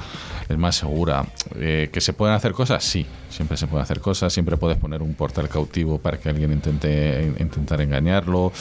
[0.47, 1.25] es más segura.
[1.57, 2.85] Eh, ¿Que se pueden hacer cosas?
[2.85, 6.53] Sí, siempre se pueden hacer cosas, siempre puedes poner un portal cautivo para que alguien
[6.53, 8.53] intente intentar engañarlo,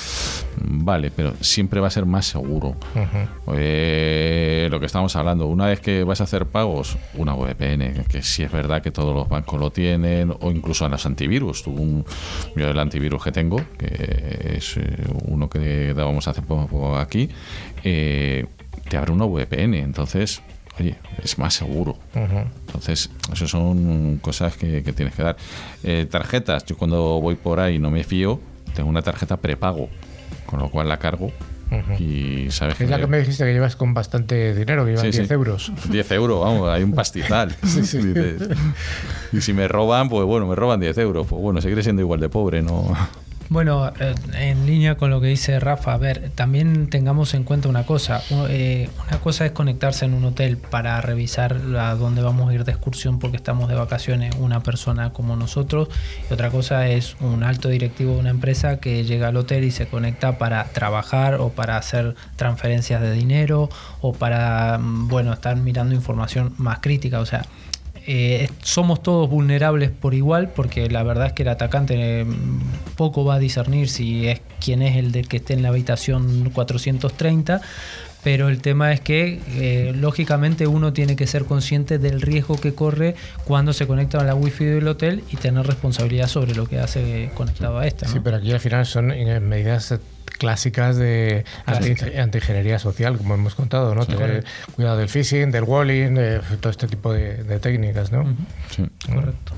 [0.63, 2.75] vale, pero siempre va a ser más seguro.
[3.55, 8.21] Eh, lo que estamos hablando, una vez que vas a hacer pagos, una VPN, que
[8.23, 11.63] sí es verdad que todos los bancos lo tienen, o incluso en los antivirus.
[11.63, 12.05] Tú, un-
[12.55, 14.83] yo el antivirus que tengo, que es eh,
[15.25, 17.29] uno que dábamos hace poco aquí,
[17.83, 18.45] eh,
[18.89, 20.41] te abre una VPN, entonces,
[20.79, 21.97] oye, es más seguro.
[22.67, 25.37] Entonces, eso son cosas que, que tienes que dar.
[25.83, 28.39] Eh, tarjetas, yo cuando voy por ahí no me fío,
[28.75, 29.89] tengo una tarjeta prepago,
[30.45, 31.31] con lo cual la cargo
[31.97, 35.17] y sabes Es la que me dijiste que llevas con bastante dinero, que llevan Sí,
[35.17, 35.33] 10 sí.
[35.33, 35.71] euros.
[35.89, 37.55] 10 euros, vamos, hay un pastizal.
[39.33, 41.25] Y si me roban, pues bueno, me roban 10 euros.
[41.27, 42.95] Pues bueno, seguiré siendo igual de pobre, ¿no?
[43.49, 47.69] Bueno, eh, en línea con lo que dice Rafa, a ver, también tengamos en cuenta
[47.69, 48.21] una cosa.
[48.49, 52.63] Eh, una cosa es conectarse en un hotel para revisar a dónde vamos a ir
[52.63, 55.89] de excursión porque estamos de vacaciones una persona como nosotros.
[56.29, 59.71] Y otra cosa es un alto directivo de una empresa que llega al hotel y
[59.71, 63.69] se conecta para trabajar o para hacer transferencias de dinero
[64.01, 67.19] o para, mm, bueno, estar mirando información más crítica.
[67.19, 67.45] O sea,
[68.05, 72.25] eh, somos todos vulnerables por igual porque la verdad es que el atacante eh,
[72.97, 76.49] poco va a discernir si es quién es el del que esté en la habitación
[76.53, 77.61] 430
[78.21, 82.73] pero el tema es que eh, lógicamente uno tiene que ser consciente del riesgo que
[82.73, 86.79] corre cuando se conecta a la wifi del hotel y tener responsabilidad sobre lo que
[86.79, 88.13] hace conectado a esta ¿no?
[88.13, 89.93] Sí, pero aquí al final son medidas
[90.43, 94.05] clásicas de anti- antiingeniería social, como hemos contado, ¿no?
[94.05, 94.43] Tener
[94.75, 98.25] cuidado del phishing, del walling, de todo este tipo de, de técnicas, ¿no?
[98.69, 98.83] Sí.
[99.07, 99.53] correcto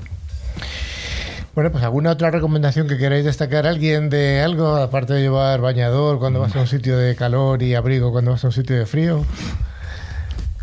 [1.56, 6.20] Bueno, pues alguna otra recomendación que queráis destacar alguien de algo, aparte de llevar bañador
[6.20, 8.86] cuando vas a un sitio de calor y abrigo cuando vas a un sitio de
[8.86, 9.24] frío.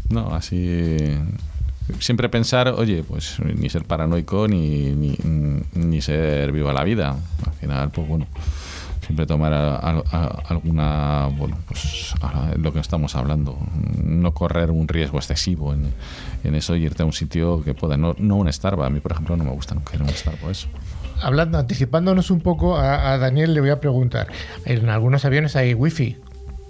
[0.09, 1.19] No, así.
[1.99, 5.17] Siempre pensar, oye, pues ni ser paranoico ni, ni,
[5.74, 7.17] ni ser viva la vida.
[7.45, 8.26] Al final, pues bueno,
[9.04, 12.14] siempre tomar alguna, bueno, pues
[12.58, 13.58] lo que estamos hablando.
[14.04, 15.93] No correr un riesgo excesivo en,
[16.43, 18.88] en eso y irte a un sitio que pueda, no, no un Starbucks.
[18.88, 20.68] A mí, por ejemplo, no me gusta nunca ir un Starbucks.
[21.22, 24.28] Hablando, anticipándonos un poco, a, a Daniel le voy a preguntar.
[24.66, 26.18] En algunos aviones hay wifi.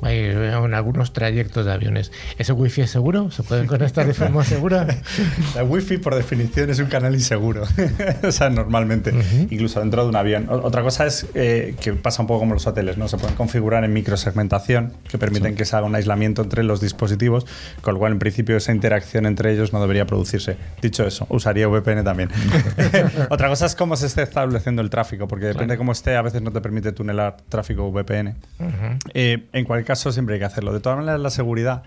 [0.03, 2.11] Hay en algunos trayectos de aviones.
[2.37, 3.31] ¿Ese wifi es seguro?
[3.31, 4.87] ¿Se pueden conectar de forma segura?
[5.55, 7.63] La wifi por definición es un canal inseguro.
[8.23, 9.13] o sea, normalmente,
[9.49, 10.47] incluso dentro de un avión.
[10.49, 13.07] Otra cosa es eh, que pasa un poco como los hoteles, ¿no?
[13.07, 17.45] Se pueden configurar en microsegmentación que permiten que se haga un aislamiento entre los dispositivos,
[17.81, 20.57] con lo cual en principio esa interacción entre ellos no debería producirse.
[20.81, 22.29] Dicho eso, usaría VPN también.
[23.29, 26.21] Otra cosa es cómo se esté estableciendo el tráfico, porque depende de cómo esté, a
[26.21, 28.35] veces no te permite tunelar tráfico VPN.
[29.13, 30.73] Eh, en cualquier caso, siempre hay que hacerlo.
[30.73, 31.83] De todas maneras, la seguridad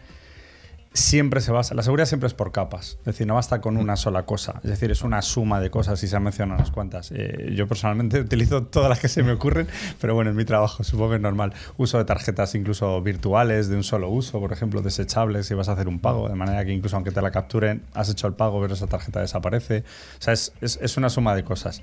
[0.93, 1.75] siempre se basa.
[1.75, 2.97] La seguridad siempre es por capas.
[3.01, 4.61] Es decir, no basta con una sola cosa.
[4.65, 7.13] Es decir, es una suma de cosas y se han mencionado unas cuantas.
[7.15, 9.69] Eh, yo personalmente utilizo todas las que se me ocurren,
[10.01, 11.53] pero bueno, es mi trabajo, supongo que es normal.
[11.77, 15.73] Uso de tarjetas incluso virtuales, de un solo uso, por ejemplo, desechables, si vas a
[15.73, 18.59] hacer un pago, de manera que incluso aunque te la capturen, has hecho el pago,
[18.63, 19.85] pero esa tarjeta desaparece.
[20.19, 21.83] O sea, es, es- es una suma de cosas.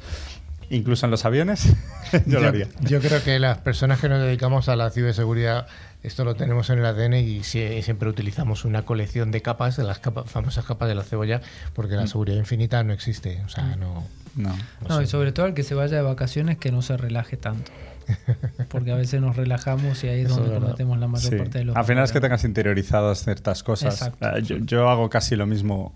[0.72, 1.72] Incluso en los aviones,
[2.26, 2.68] yo lo haría.
[2.82, 5.68] yo creo que las personas que nos dedicamos a la ciberseguridad,
[6.04, 9.84] esto lo tenemos en el ADN y sie- siempre utilizamos una colección de capas, de
[9.84, 11.42] las capas, famosas capas de la cebolla,
[11.74, 12.00] porque Mm.
[12.00, 13.42] la seguridad infinita no existe.
[13.46, 14.04] O sea, no.
[14.36, 14.56] No.
[14.90, 17.72] No, y sobre todo el que se vaya de vacaciones que no se relaje tanto.
[18.70, 21.38] Porque a veces nos relajamos y ahí es Eso donde es cometemos la mayor Sí.
[21.38, 24.12] parte de los Al final es que tengas interiorizadas ciertas cosas.
[24.20, 25.96] Ah, Yo, yo hago casi lo mismo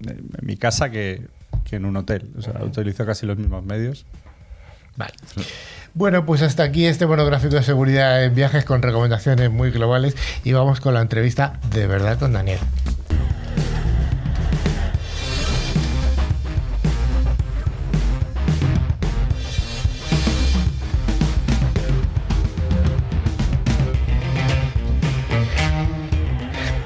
[0.00, 1.28] en mi casa que,
[1.64, 2.28] que en un hotel.
[2.38, 4.04] O sea, utilizo casi los mismos medios.
[4.96, 5.12] Vale.
[5.96, 10.52] Bueno, pues hasta aquí este monográfico de seguridad en viajes con recomendaciones muy globales y
[10.52, 12.58] vamos con la entrevista de verdad con Daniel.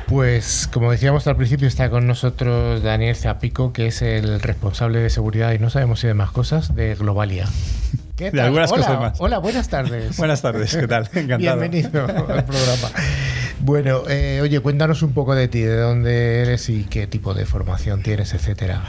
[0.06, 5.08] Pues como decíamos al principio, está con nosotros Daniel Zapico, que es el responsable de
[5.08, 7.46] seguridad y no sabemos si de más cosas de Globalia.
[8.18, 8.46] ¿Qué tal?
[8.46, 9.20] algunas hola, cosas más.
[9.20, 10.16] Hola, buenas tardes.
[10.18, 11.08] buenas tardes, ¿qué tal?
[11.14, 11.38] Encantado.
[11.38, 12.90] Bienvenido al programa.
[13.60, 17.46] Bueno, eh, oye, cuéntanos un poco de ti, de dónde eres y qué tipo de
[17.46, 18.82] formación tienes, etcétera.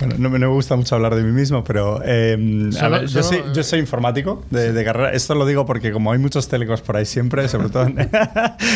[0.00, 2.36] bueno, no me, gusta mucho hablar de mí mismo, pero eh,
[3.06, 5.12] yo, soy, yo, soy, informático de, carrera.
[5.12, 7.86] Esto lo digo porque como hay muchos telecos por ahí siempre, sobre todo,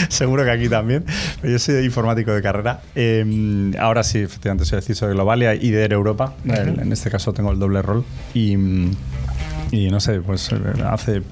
[0.09, 1.05] seguro que aquí también,
[1.41, 2.81] pero yo soy informático de carrera.
[2.95, 6.35] Eh, ahora sí, efectivamente, soy el CISO de Globalia y de Europa.
[6.45, 8.05] En este caso tengo el doble rol
[8.35, 8.57] y
[9.71, 10.57] y no sé, pues eh,
[10.87, 11.23] hace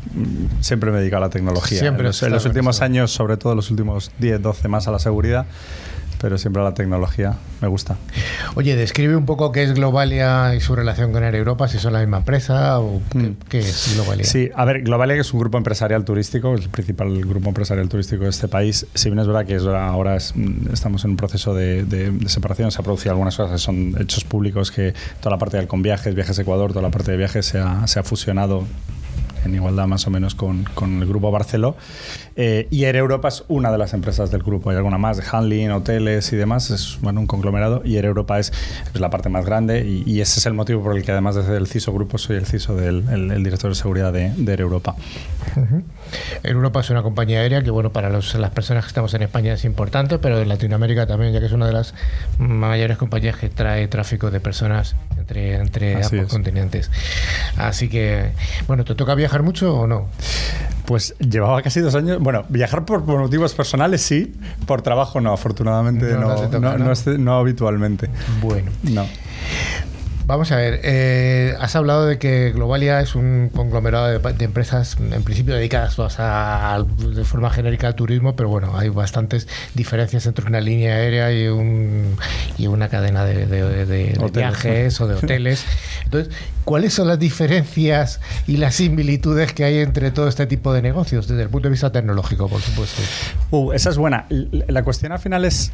[0.61, 1.79] siempre me he dedicado a la tecnología.
[1.79, 5.47] Siempre en los, últimos años, sobre todo los últimos 10, 12 más a la seguridad
[6.21, 7.97] pero siempre la tecnología me gusta.
[8.55, 11.93] Oye, describe un poco qué es Globalia y su relación con Air Europa, si son
[11.93, 13.01] la misma empresa o
[13.49, 13.63] qué, mm.
[13.63, 14.25] es Globalia.
[14.25, 18.25] Sí, a ver, Globalia es un grupo empresarial turístico, es el principal grupo empresarial turístico
[18.25, 18.87] de este país.
[18.95, 23.13] Si bien es verdad que ahora estamos en un proceso de, separación, se ha producido
[23.13, 26.83] algunas cosas son hechos públicos, que toda la parte del con viajes, viajes Ecuador, toda
[26.83, 28.65] la parte de viajes se ha, se ha fusionado
[29.47, 31.77] en igualdad más o menos con, con el grupo Barceló.
[32.37, 34.71] Eh, y Air Europa es una de las empresas del grupo.
[34.71, 36.71] Hay alguna más, de handling, hoteles y demás.
[36.71, 37.83] Es bueno, un conglomerado.
[37.85, 38.53] Y Air Europa es,
[38.95, 39.87] es la parte más grande.
[39.87, 42.47] Y, ese es el motivo por el que, además, desde el CISO Grupo, soy el
[42.47, 44.97] CISO del el, director de seguridad de, de Air Europa.
[46.43, 49.23] Air Europa es una compañía aérea que, bueno, para los, las personas que estamos en
[49.23, 51.95] España es importante, pero en Latinoamérica también, ya que es una de las
[52.39, 56.91] mayores compañías que trae tráfico de personas entre, entre ambos continentes.
[57.57, 58.33] Así que,
[58.67, 60.07] bueno, ¿te toca viajar mucho o no?
[60.87, 62.19] Pues llevaba casi dos años.
[62.21, 64.35] Bueno, viajar por, motivos personales sí,
[64.67, 68.09] por trabajo no, afortunadamente no, no, habitualmente.
[68.41, 68.71] Bueno.
[68.85, 69.07] No.
[70.27, 75.23] Vamos a ver, eh, has hablado de que Globalia es un conglomerado de, empresas en
[75.23, 80.45] principio dedicadas todas a, de forma genérica al turismo, pero bueno, hay bastantes diferencias entre
[80.45, 82.17] una línea aérea y, un,
[82.59, 85.65] y una cadena de, viajes o de hoteles.
[86.03, 90.83] Entonces, ¿cuáles son las diferencias y las similitudes que hay entre todo este tipo de
[90.83, 93.01] negocios desde el punto de vista tecnológico, por supuesto?
[93.53, 94.27] Uh, esa es buena.
[94.29, 95.71] La cuestión al final es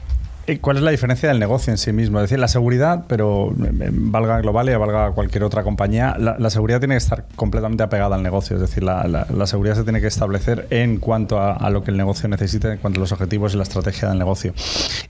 [0.60, 2.18] ¿Cuál es la diferencia del negocio en sí mismo?
[2.18, 6.80] Es decir, la seguridad, pero eh, eh, valga Globalia, valga cualquier otra compañía, la, seguridad
[6.80, 8.56] tiene que estar completamente apegada al negocio.
[8.56, 12.28] Es decir, la, seguridad se tiene que establecer en cuanto a, lo que el negocio
[12.28, 14.52] necesita, en cuanto a los objetivos y la estrategia del negocio.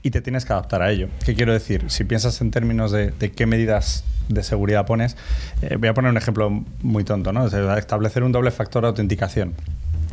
[0.03, 1.07] Y te tienes que adaptar a ello.
[1.25, 1.85] ¿Qué quiero decir?
[1.87, 5.17] Si piensas en términos de, qué medidas de seguridad pones,
[5.63, 7.47] eh, voy a poner un ejemplo muy tonto, ¿no?
[7.47, 9.53] establecer un doble factor de autenticación.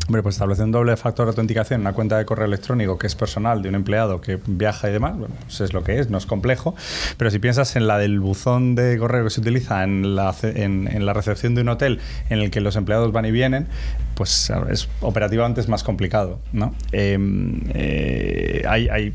[0.07, 3.07] Hombre, pues establecer un doble factor de autenticación en una cuenta de correo electrónico que
[3.07, 6.11] es personal de un empleado que viaja y demás, bueno, pues es lo que es,
[6.11, 6.75] no es complejo.
[7.17, 11.07] Pero si piensas en la del buzón de correo que se utiliza en la, en,
[11.07, 13.69] la recepción de un hotel en el que los empleados van y vienen,
[14.17, 16.41] pues es operativamente es más complicado.
[16.53, 16.75] ¿no?
[16.91, 19.15] Em, eh, hay, hay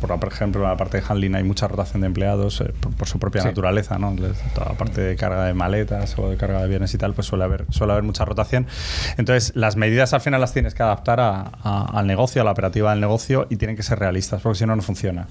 [0.00, 3.08] por, por ejemplo, en la parte de handling hay mucha rotación de empleados eh, por,
[3.08, 4.14] su propia naturaleza, ¿no?
[4.54, 7.26] Toda la parte de carga de maletas o de carga de bienes y tal, pues
[7.26, 8.66] suele haber, suele haber mucha rotación.
[9.16, 13.00] Entonces, las medidas al final las tienes que adaptar al negocio, a la operativa del
[13.00, 15.26] negocio y tienen que ser realistas, porque si no, no funciona.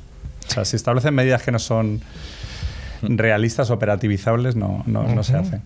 [0.47, 2.01] O sea, si establecen medidas que no son
[3.01, 5.61] realistas, operativizables, no, no, no se hacen.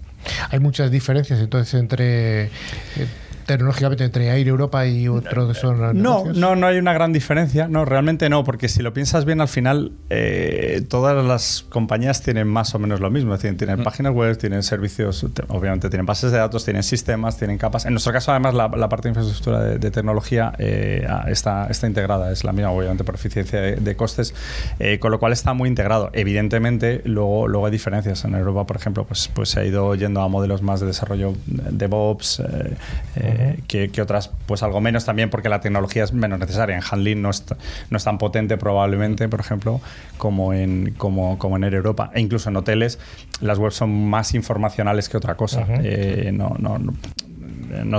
[0.49, 2.45] Hay muchas diferencias entonces entre...
[2.45, 2.49] Eh,
[3.45, 7.67] tecnológicamente entre Air Europa y otro de esos No, no, no hay una gran diferencia.
[7.67, 12.47] No, realmente no, porque si lo piensas bien, al final eh, todas las compañías tienen
[12.47, 13.33] más o menos lo mismo.
[13.33, 13.83] Es decir, tienen mm.
[13.83, 17.85] páginas web, tienen servicios, obviamente tienen bases de datos, tienen sistemas, tienen capas.
[17.85, 22.43] En nuestro caso, además, la, parte de infraestructura de, tecnología eh, está, está integrada, es
[22.43, 24.33] la misma, obviamente, por eficiencia de, costes,
[24.79, 26.09] eh, con lo cual está muy integrado.
[26.13, 28.25] Evidentemente, luego, luego hay diferencias.
[28.25, 31.33] En Europa, por ejemplo, pues, pues se ha ido yendo a modelos más de desarrollo
[31.45, 32.39] DevOps.
[32.39, 33.34] Eh,
[33.67, 36.75] que, otras pues algo menos también porque la tecnología es menos necesaria.
[36.75, 37.43] En handling no es,
[37.89, 39.81] no es tan potente probablemente, por ejemplo,
[40.17, 42.11] como en, como, como en Air Europa.
[42.13, 42.99] E incluso en hoteles
[43.41, 45.65] las webs son más informacionales que otra cosa.
[45.83, 46.93] Eh, no, no, no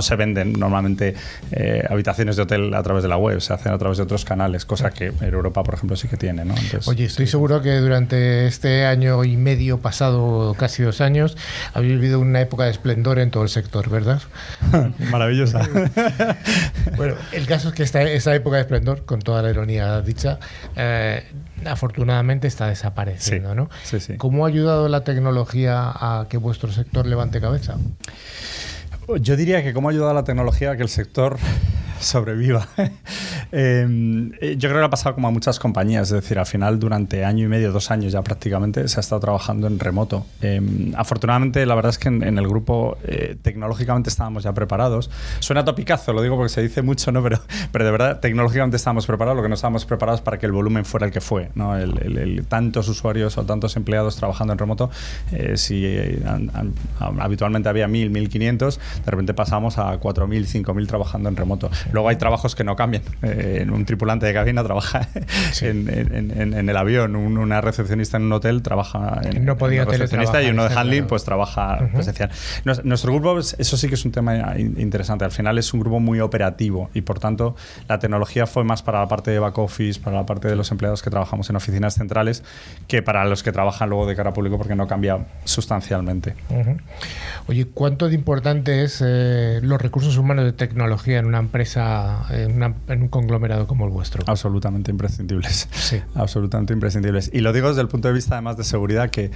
[0.01, 1.15] se venden normalmente
[1.51, 4.25] eh, habitaciones de hotel a través de la web, se hacen a través de otros
[4.25, 6.45] canales, cosa que en Europa, por ejemplo, sí que tiene.
[6.45, 6.55] ¿no?
[6.85, 11.37] Oye, estoy seguro que durante este año y medio pasado, casi dos años,
[11.73, 14.21] habéis vivido una época de esplendor en todo el sector, ¿verdad?
[15.11, 15.67] Maravillosa.
[16.97, 20.39] bueno, el caso es que esta, esa época de esplendor, con toda la ironía dicha,
[20.75, 21.23] eh,
[21.65, 23.69] afortunadamente está desapareciendo, ¿no?
[23.83, 24.17] Sí, sí.
[24.17, 27.77] ¿Cómo ha ayudado la tecnología a que vuestro sector levante cabeza?
[29.15, 31.37] Yo diría que cómo ha ayudado la tecnología a que el sector
[31.99, 32.67] sobreviva.
[33.49, 36.79] Em, eh, yo creo que ha pasado como a muchas compañías, es decir, al final
[36.79, 40.25] durante año y medio, dos años ya prácticamente se ha estado trabajando en remoto.
[40.41, 45.09] Em, afortunadamente, la verdad es que en, el grupo eh, tecnológicamente estábamos ya preparados.
[45.39, 47.23] Suena topicazo, lo digo porque se dice mucho, ¿no?
[47.27, 47.41] Pero,
[47.71, 50.85] pero de verdad, tecnológicamente estábamos preparados, lo que no estábamos preparados para que el volumen
[50.85, 51.73] fuera el que fue, ¿no?
[52.47, 54.89] Tantos usuarios o tantos empleados trabajando en remoto,
[55.31, 55.85] eh, si
[57.19, 61.69] habitualmente había 1000, 1500, de repente pasamos a 4000, 5000 trabajando en remoto.
[61.91, 63.03] Luego hay trabajos que no cambian.
[63.21, 65.07] Eh, un tripulante de cabina trabaja
[65.61, 70.67] en, el avión, una recepcionista en un hotel trabaja en, no podía recepcionista y uno
[70.67, 72.29] de handling pues trabaja presencial.
[72.83, 75.25] Nuestro grupo, eso sí que es un tema interesante.
[75.25, 77.55] Al final es un grupo muy operativo y por tanto
[77.87, 80.71] la tecnología fue más para la parte de back office, para la parte de los
[80.71, 82.43] empleados que trabajamos en oficinas centrales,
[82.87, 86.35] que para los que trabajan luego de cara a público porque no cambia sustancialmente.
[87.47, 91.76] Oye, ¿cuánto de importante es eh, los recursos humanos de tecnología en una empresa,
[92.29, 94.23] en, en, un conglomerado como el vuestro?
[94.27, 95.69] Absolutamente imprescindibles.
[95.71, 96.01] Sí.
[96.15, 97.29] Absolutamente imprescindibles.
[97.33, 99.31] Y lo digo desde el punto de vista además de seguridad que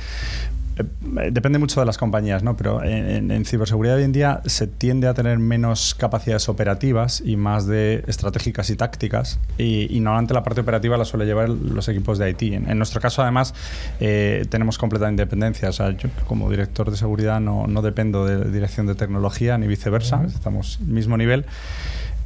[0.78, 2.56] eh, depende mucho de las compañías, ¿no?
[2.56, 7.68] pero en, ciberseguridad hoy en día se tiende a tener menos capacidades operativas y más
[7.68, 9.40] de estratégicas y tácticas.
[9.58, 12.42] Y, normalmente la parte operativa la suele llevar los equipos de IT.
[12.42, 13.54] En, nuestro caso, además,
[14.00, 15.70] eh, tenemos completa independencia.
[15.70, 19.68] O sea, yo como director de seguridad no, no dependo de dirección de tecnología ni
[19.68, 20.24] viceversa.
[20.26, 21.46] Estamos al mismo nivel.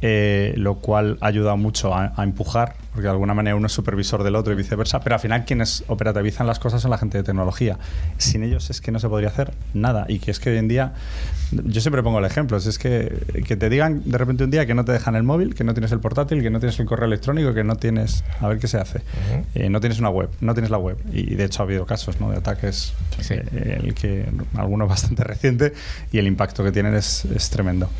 [0.02, 4.34] Eh, lo cual ayuda mucho a, empujar, porque de alguna manera uno es supervisor del
[4.36, 7.78] otro y viceversa, pero al final quienes operativizan las cosas son la gente de tecnología.
[8.16, 10.66] Sin ellos es que no se podría hacer nada y que es que hoy en
[10.66, 10.94] día,
[11.52, 14.74] yo siempre pongo el ejemplo, es que, que te digan de repente un día que
[14.74, 17.06] no te dejan el móvil, que no tienes el portátil, que no tienes el correo
[17.06, 19.02] electrónico, que no tienes, a ver qué se hace,
[19.54, 20.96] eh, no tienes una web, no tienes la web.
[21.12, 22.30] Y de hecho ha habido casos ¿no?
[22.30, 22.94] de ataques,
[23.28, 24.24] eh, el que
[24.54, 25.74] algunos bastante reciente
[26.12, 27.90] y el impacto que tienen es, es tremendo.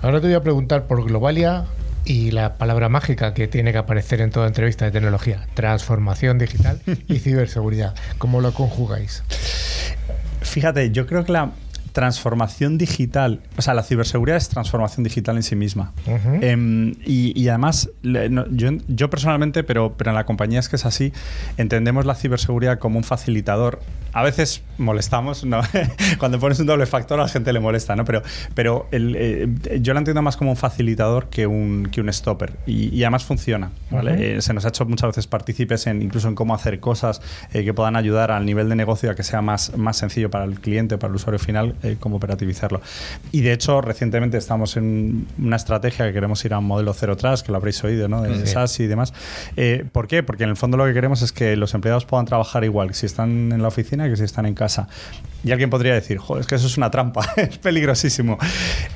[0.00, 1.36] Ahora te voy a preguntar por global
[2.04, 6.80] y la palabra mágica que tiene que aparecer en toda entrevista de tecnología, transformación digital
[7.08, 7.94] y ciberseguridad.
[8.18, 9.22] ¿Cómo lo conjugáis?
[10.42, 11.52] Fíjate, yo creo que la,
[11.92, 15.92] transformación digital, o sea, la ciberseguridad es transformación digital en sí misma.
[16.40, 21.12] Em, y, además, yo, personalmente, pero, pero en la compañía es que es así,
[21.56, 23.80] entendemos la ciberseguridad como un facilitador.
[24.12, 25.60] A veces molestamos, ¿no?
[26.18, 28.04] cuando pones un doble factor a la gente le molesta, ¿no?
[28.04, 28.22] Pero,
[28.54, 29.48] pero eh,
[29.80, 32.56] yo la entiendo más como un facilitador que un, que un stopper.
[32.66, 33.70] Y, además funciona.
[33.90, 34.36] ¿vale?
[34.36, 37.20] Eh, se nos ha hecho muchas veces partícipes en, incluso en cómo hacer cosas
[37.52, 40.44] eh, que puedan ayudar al nivel de negocio a que sea más, más sencillo para
[40.44, 42.80] el cliente, para el usuario final eh, cómo operativizarlo.
[43.32, 47.16] Y de hecho, recientemente estamos en una estrategia que queremos ir a un modelo cero
[47.16, 48.22] trust, que lo habréis oído, ¿no?
[48.22, 49.12] De SaaS y demás.
[49.56, 50.22] Eh, ¿Por qué?
[50.22, 53.06] Porque en el fondo lo que queremos es que los empleados puedan trabajar igual si
[53.06, 54.88] están en la oficina que si están en casa.
[55.42, 58.38] Y alguien podría decir, joder, es que eso es una trampa, es peligrosísimo.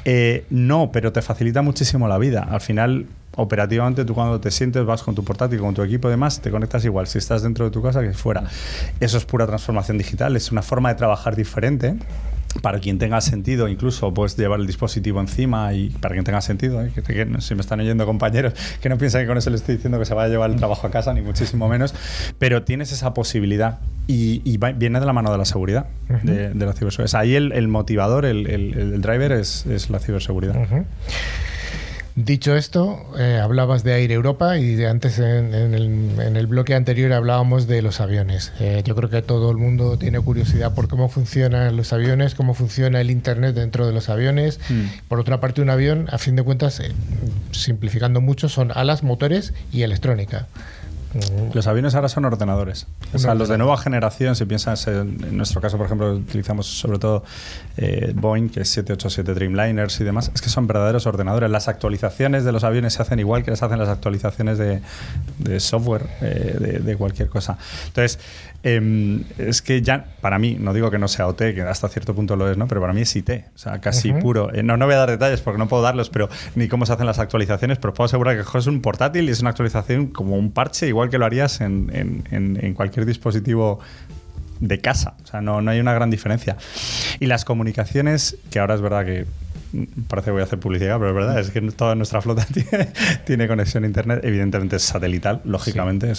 [0.05, 2.47] Eh, no, pero te facilita muchísimo la vida.
[2.51, 3.07] Al final,
[3.37, 6.51] operativamente, tú cuando te sientes, vas con tu portátil, con tu equipo y demás, te
[6.51, 8.45] conectas igual si estás dentro de tu casa que fuera.
[9.01, 11.97] Eso es pura transformación digital, es una forma de trabajar diferente
[12.63, 16.83] para quien tenga sentido, incluso puedes llevar el dispositivo encima y para quien tenga sentido,
[16.83, 16.91] ¿eh?
[16.95, 19.99] que, si me están oyendo compañeros, que no piensen que con eso le estoy diciendo
[19.99, 21.95] que se vaya a llevar el trabajo a casa, ni muchísimo menos,
[22.39, 25.87] pero tienes esa posibilidad y, viene de la mano de la seguridad,
[26.23, 27.21] de, la ciberseguridad.
[27.21, 30.57] ahí el, motivador, el, driver es, la ciberseguridad.
[32.17, 37.67] Dicho esto, eh, hablabas de Air Europa y de antes en, el, bloque anterior hablábamos
[37.67, 38.53] de los aviones.
[38.61, 42.55] Eh, yo creo que todo el mundo tiene curiosidad por cómo funcionan los aviones, cómo
[42.55, 44.61] funciona el Internet dentro de los aviones.
[44.69, 45.09] Mm.
[45.09, 46.93] Por otra parte, un avión, a fin de cuentas, eh,
[47.51, 50.47] simplificando mucho, son alas, motores y electrónica.
[51.53, 52.87] Los aviones ahora son ordenadores.
[53.13, 56.99] O sea, los de nueva generación, si piensas en, nuestro caso, por ejemplo, utilizamos sobre
[56.99, 57.25] todo
[57.77, 61.51] eh, Boeing, que es 787 Dreamliners y demás, es que son verdaderos ordenadores.
[61.51, 64.81] Las actualizaciones de los aviones se hacen igual que les hacen las actualizaciones de,
[65.61, 67.59] software eh, de, cualquier cosa.
[67.87, 68.19] Entonces,
[68.65, 72.15] em, es que ya, para mí, no digo que no sea OT, que hasta cierto
[72.15, 72.67] punto lo es, ¿no?
[72.67, 74.53] pero para mí es IT, o sea, casi puro.
[74.53, 76.93] Eh, no, no voy a dar detalles porque no puedo darlos, pero ni cómo se
[76.93, 80.37] hacen las actualizaciones, pero puedo asegurar que es un portátil y es una actualización como
[80.37, 83.79] un parche, igual que lo harías en, cualquier dispositivo
[84.61, 85.15] de casa.
[85.23, 86.57] O sea, no, no, hay una gran diferencia.
[87.21, 89.27] Y las comunicaciones, que ahora es verdad que
[90.09, 92.47] parece que voy a hacer publicidad, pero es verdad, es que toda nuestra flota
[93.25, 94.21] tiene, conexión a Internet.
[94.23, 96.13] Evidentemente es satelital, lógicamente.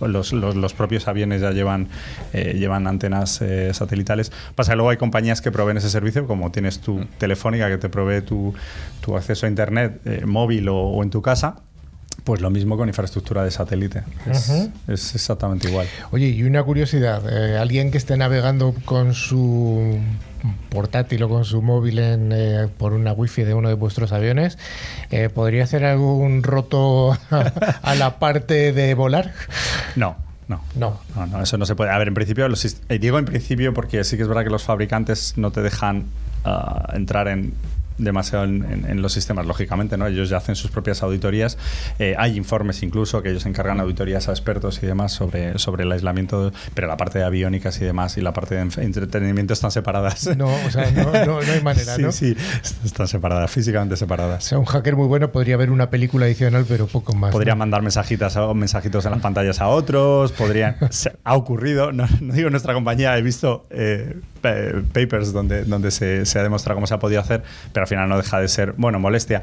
[0.00, 1.88] los, propios aviones ya llevan,
[2.32, 4.32] eh, llevan antenas eh, satelitales.
[4.54, 7.08] Pasa que luego hay compañías que proveen ese servicio, como tienes tu mm.
[7.18, 8.54] Telefónica que te provee tu,
[9.16, 11.56] acceso a Internet eh, móvil o en tu casa
[12.24, 14.02] pues lo mismo con infraestructura de satélite.
[14.86, 15.86] Es, exactamente igual.
[16.10, 19.98] Oye, y una curiosidad, eh, alguien que esté navegando con su
[20.70, 24.58] portátil o con su móvil en, eh, por una wifi de uno de vuestros aviones,
[25.10, 27.16] eh, ¿podría hacer algún roto
[27.82, 29.32] a la parte de volar?
[29.96, 30.16] No.
[30.48, 30.60] No.
[30.74, 31.00] No.
[31.14, 31.90] no, no, eso no se puede.
[31.90, 34.50] A ver, en principio, los, eh, digo en principio porque sí que es verdad que
[34.50, 36.06] los fabricantes no te dejan
[36.44, 37.54] ah, entrar en
[38.04, 40.06] demasiado en, en, los sistemas, lógicamente, ¿no?
[40.06, 41.58] Ellos ya hacen sus propias auditorías.
[41.98, 45.92] Eh, hay informes incluso que ellos encargan auditorías a expertos y demás sobre, sobre el
[45.92, 50.28] aislamiento, pero la parte de aviónicas y demás y la parte de entretenimiento están separadas.
[50.36, 52.12] No, o sea, no, no, no hay manera, sí, ¿no?
[52.12, 52.36] Sí,
[52.84, 54.46] están separadas, físicamente separadas.
[54.46, 57.32] O sea, un hacker muy bueno podría ver una película adicional, pero poco más.
[57.32, 57.58] Podría ¿no?
[57.58, 60.76] mandar mensajitas o mensajitos en las pantallas a otros, podrían...
[61.24, 66.38] ha ocurrido, no, no, digo nuestra compañía, he visto eh, papers donde, donde se, se
[66.38, 67.42] ha demostrado cómo se ha podido hacer,
[67.72, 69.42] pero al final no deja de ser, bueno, molestia.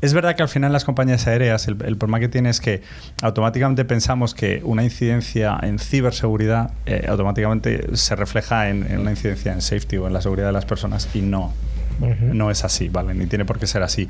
[0.00, 2.82] Es verdad que al final las compañías aéreas, el, el problema que tiene es que
[3.22, 9.52] automáticamente pensamos que una incidencia en ciberseguridad eh, automáticamente se refleja en, en, una incidencia
[9.52, 11.52] en safety o en la seguridad de las personas y no,
[12.00, 12.32] uh -huh.
[12.34, 13.14] no es así, ¿vale?
[13.14, 14.08] Ni tiene por qué ser así.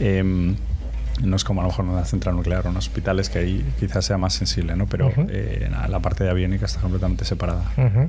[0.00, 0.54] Eh,
[1.22, 4.04] no es como a lo mejor una central nuclear o en hospitales que ahí quizás
[4.04, 4.86] sea más sensible, ¿no?
[4.86, 5.26] Pero uh -huh.
[5.30, 7.62] eh, la parte de aviónica está completamente separada.
[7.76, 8.08] Uh -huh.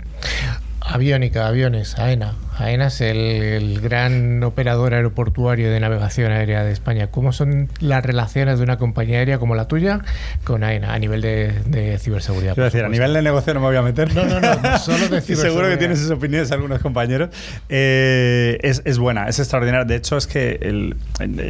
[0.87, 2.35] Aviónica, aviones, AENA.
[2.57, 7.07] AENA es el, el, gran operador aeroportuario de navegación aérea de España.
[7.07, 10.01] ¿Cómo son las relaciones de una compañía aérea como la tuya
[10.43, 12.53] con AENA a nivel de, de ciberseguridad?
[12.53, 14.13] Quiero decir, a nivel de negocio no me voy a meter.
[14.13, 15.43] No, no, no, solo de ciberseguridad.
[15.43, 17.29] Seguro que tienes sus opiniones algunos compañeros.
[17.67, 19.85] Eh, es, es, buena, es extraordinaria.
[19.85, 20.95] De hecho, es que el,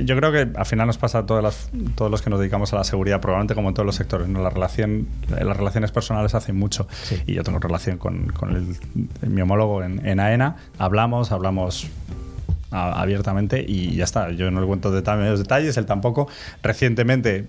[0.05, 2.73] yo creo que al final nos pasa a todas las, todos los que nos dedicamos
[2.73, 4.27] a la seguridad, probablemente como en todos los sectores.
[4.27, 4.41] ¿no?
[4.41, 6.87] La relación, las relaciones personales hacen mucho.
[7.03, 7.21] Sí.
[7.27, 8.65] Y yo tengo relación con, con el
[9.25, 11.87] mi homólogo en, en, AENA, hablamos, hablamos
[12.71, 14.31] abiertamente y ya está.
[14.31, 16.27] Yo no le cuento detalles, detalles, él tampoco.
[16.61, 17.47] Recientemente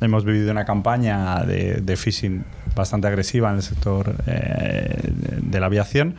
[0.00, 2.44] hemos vivido una campaña de, de phishing
[2.74, 5.12] bastante agresiva en el sector eh,
[5.42, 6.16] de la aviación.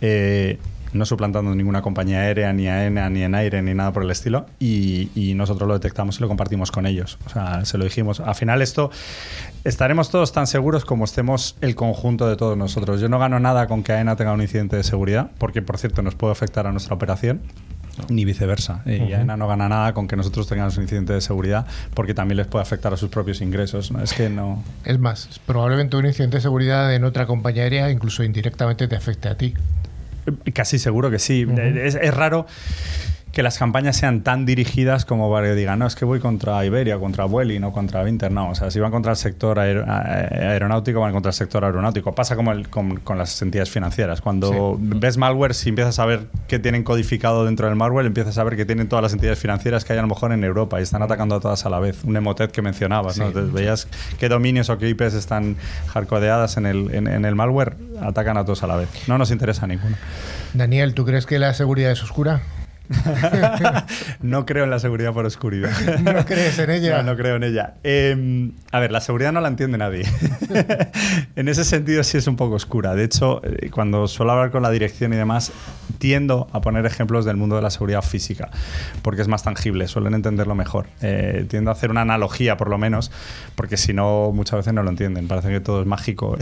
[0.00, 0.58] Eh,
[0.94, 4.46] no suplantando ninguna compañía aérea, ni AENA, ni en aire, ni nada por el estilo,
[4.58, 7.18] y, y, nosotros lo detectamos y lo compartimos con ellos.
[7.26, 8.20] O sea, se lo dijimos.
[8.20, 8.90] Al final esto,
[9.64, 13.00] estaremos todos tan seguros como estemos el conjunto de todos nosotros.
[13.00, 16.02] Yo no gano nada con que AENA tenga un incidente de seguridad, porque por cierto
[16.02, 17.42] nos puede afectar a nuestra operación.
[18.08, 18.82] Ni viceversa.
[18.84, 19.08] Uh -huh.
[19.08, 21.64] Y AENA no gana nada con que nosotros tengamos un incidente de seguridad
[21.94, 23.92] porque también les puede afectar a sus propios ingresos.
[23.92, 24.02] ¿no?
[24.02, 24.64] Es que no.
[24.84, 29.28] Es más, probablemente un incidente de seguridad en otra compañía aérea incluso indirectamente te afecte
[29.28, 29.54] a ti.
[30.52, 31.44] Casi seguro que sí.
[31.44, 31.78] Uh -huh.
[31.78, 32.46] es, es, raro
[33.34, 36.64] que las campañas sean tan dirigidas como para que digan, no, es que voy contra
[36.64, 38.30] Iberia, contra Vueling o contra Vinter.
[38.30, 42.14] No, o sea, si van contra el sector aer aeronáutico, van contra el sector aeronáutico.
[42.14, 44.20] Pasa como el, con, con, las entidades financieras.
[44.20, 44.88] Cuando sí.
[44.96, 48.56] ves malware, si empiezas a ver que tienen codificado dentro del malware, empiezas a ver
[48.56, 51.02] que tienen todas las entidades financieras que hay a lo mejor en Europa y están
[51.02, 52.04] atacando a todas a la vez.
[52.04, 53.26] Un emotet que mencionabas, sí, ¿no?
[53.26, 55.56] Entonces, veías qué dominios o qué IPs están
[55.88, 58.88] hardcodeadas en el, en, en el malware, atacan a todos a la vez.
[59.08, 59.96] No nos interesa ninguno.
[60.52, 62.42] Daniel, ¿tú crees que la seguridad es oscura?
[64.20, 65.70] no creo en la seguridad por oscuridad.
[66.00, 66.98] ¿No crees en ella?
[66.98, 67.74] No, no creo en ella.
[67.82, 70.04] Eh, a ver, la seguridad no la entiende nadie.
[71.36, 72.94] en ese sentido sí es un poco oscura.
[72.94, 75.52] De hecho, eh, cuando suelo hablar con la dirección y demás,
[75.98, 78.50] tiendo a poner ejemplos del mundo de la seguridad física,
[79.02, 80.86] porque es más tangible, suelen entenderlo mejor.
[81.00, 83.10] Eh, tiendo a hacer una analogía, por lo menos,
[83.54, 85.26] porque si no, muchas veces no lo entienden.
[85.26, 86.36] Parece que todo es mágico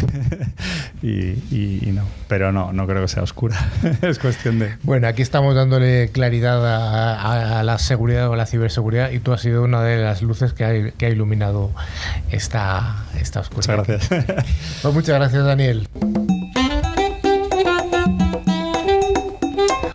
[1.03, 2.03] y, y, y, no.
[2.27, 3.57] Pero no, no creo que sea oscura.
[4.03, 4.77] es cuestión de...
[4.83, 9.19] Bueno, aquí estamos dándole claridad a, a, a, la seguridad o a la ciberseguridad y
[9.19, 11.71] tú has sido una de las luces que ha, que ha iluminado
[12.31, 13.79] esta, esta oscuridad.
[13.79, 14.47] Muchas gracias.
[14.83, 15.89] Pues muchas gracias, Daniel.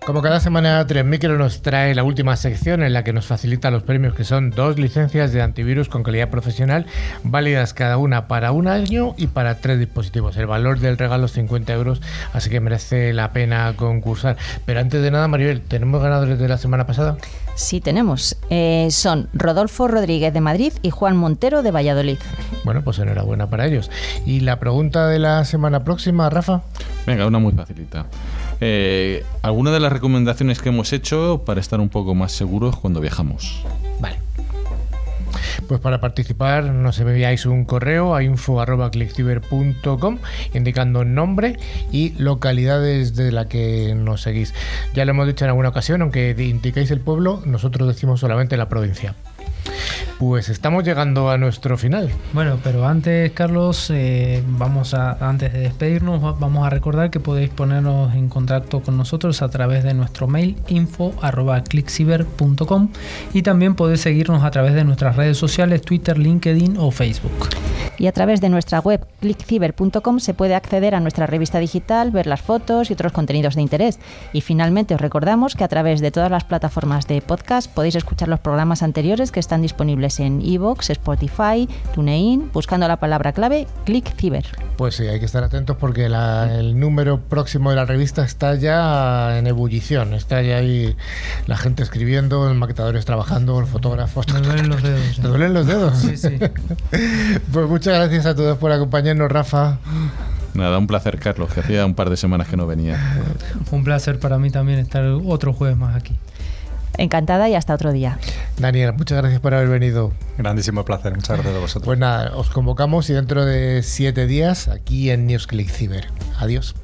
[0.08, 3.72] Como cada semana, 3 Micro nos trae la última sección en la que nos facilita
[3.72, 6.86] los premios, que son dos licencias de antivirus con calidad profesional,
[7.24, 10.38] válidas cada una para un año y para tres dispositivos.
[10.38, 12.02] El valor del regalo es 50 euros,
[12.32, 14.38] así que merece la pena concursar.
[14.66, 17.18] Pero antes de nada, Maribel, ¿tenemos ganadores de la semana pasada?
[17.56, 18.38] Sí, tenemos.
[18.50, 22.20] Eh, son Rodolfo Rodríguez de Madrid y Juan Montero de Valladolid.
[22.64, 23.92] Bueno, pues enhorabuena para ellos.
[24.26, 26.62] ¿Y la pregunta de la semana próxima, Rafa?
[27.06, 28.06] Venga, una muy facilita.
[28.62, 33.02] Eh, ¿Alguna de las recomendaciones que hemos hecho para estar un poco más seguros cuando
[33.02, 33.64] viajamos?
[34.00, 34.18] Vale.
[35.68, 40.20] Pues para participar nos enviáis un correo a info.clickciber.com
[40.54, 41.58] indicando nombre
[41.92, 44.54] y localidades de la que nos seguís.
[44.94, 48.70] Ya lo hemos dicho en alguna ocasión, aunque indiquéis el pueblo, nosotros decimos solamente la
[48.70, 49.16] provincia.
[50.20, 52.10] Pues estamos llegando a nuestro final.
[52.34, 57.52] Bueno, pero antes, Carlos, eh, vamos a, antes de despedirnos, vamos a recordar que podéis
[57.52, 62.90] ponernos en contacto con nosotros a través de nuestro mail info.clickciber.com
[63.34, 67.50] y también podéis seguirnos a través de nuestras redes sociales, Twitter, LinkedIn o Facebook.
[68.00, 72.28] Y a través de nuestra web clickciber.com se puede acceder a nuestra revista digital, ver
[72.28, 74.00] las fotos y otros contenidos de interés.
[74.34, 78.28] Y finalmente os recordamos que a través de todas las plataformas de podcast podéis escuchar
[78.28, 84.46] los programas anteriores que están disponibles en iVoox, Spotify, TuneIn, buscando la palabra clave ClickCiber.
[84.78, 89.38] Pues sí, hay que estar atentos porque el número próximo de la revista está ya
[89.38, 90.96] en ebullición, está ya ahí
[91.46, 94.26] la gente escribiendo, los maquetadores trabajando, los fotógrafos.
[94.34, 95.16] Me duelen los dedos.
[95.16, 95.98] ¿Te duelen los dedos?
[95.98, 96.38] Sí, sí.
[97.52, 99.80] pues muchas gracias a todos por acompañarnos, Rafa.
[100.54, 103.00] Nada, un placer, Carlos, que hacía un par de semanas que no venía.
[103.72, 106.16] un placer para mí también estar otro jueves más aquí.
[106.98, 108.20] Encantada y hasta otro día.
[108.58, 110.12] Daniel, muchas gracias por haber venido.
[110.38, 111.86] Grandísimo placer, muchas gracias a vosotros.
[111.86, 116.08] Pues nada, os convocamos y dentro de siete días aquí en NewsClick Ciber.
[116.40, 116.76] Adiós.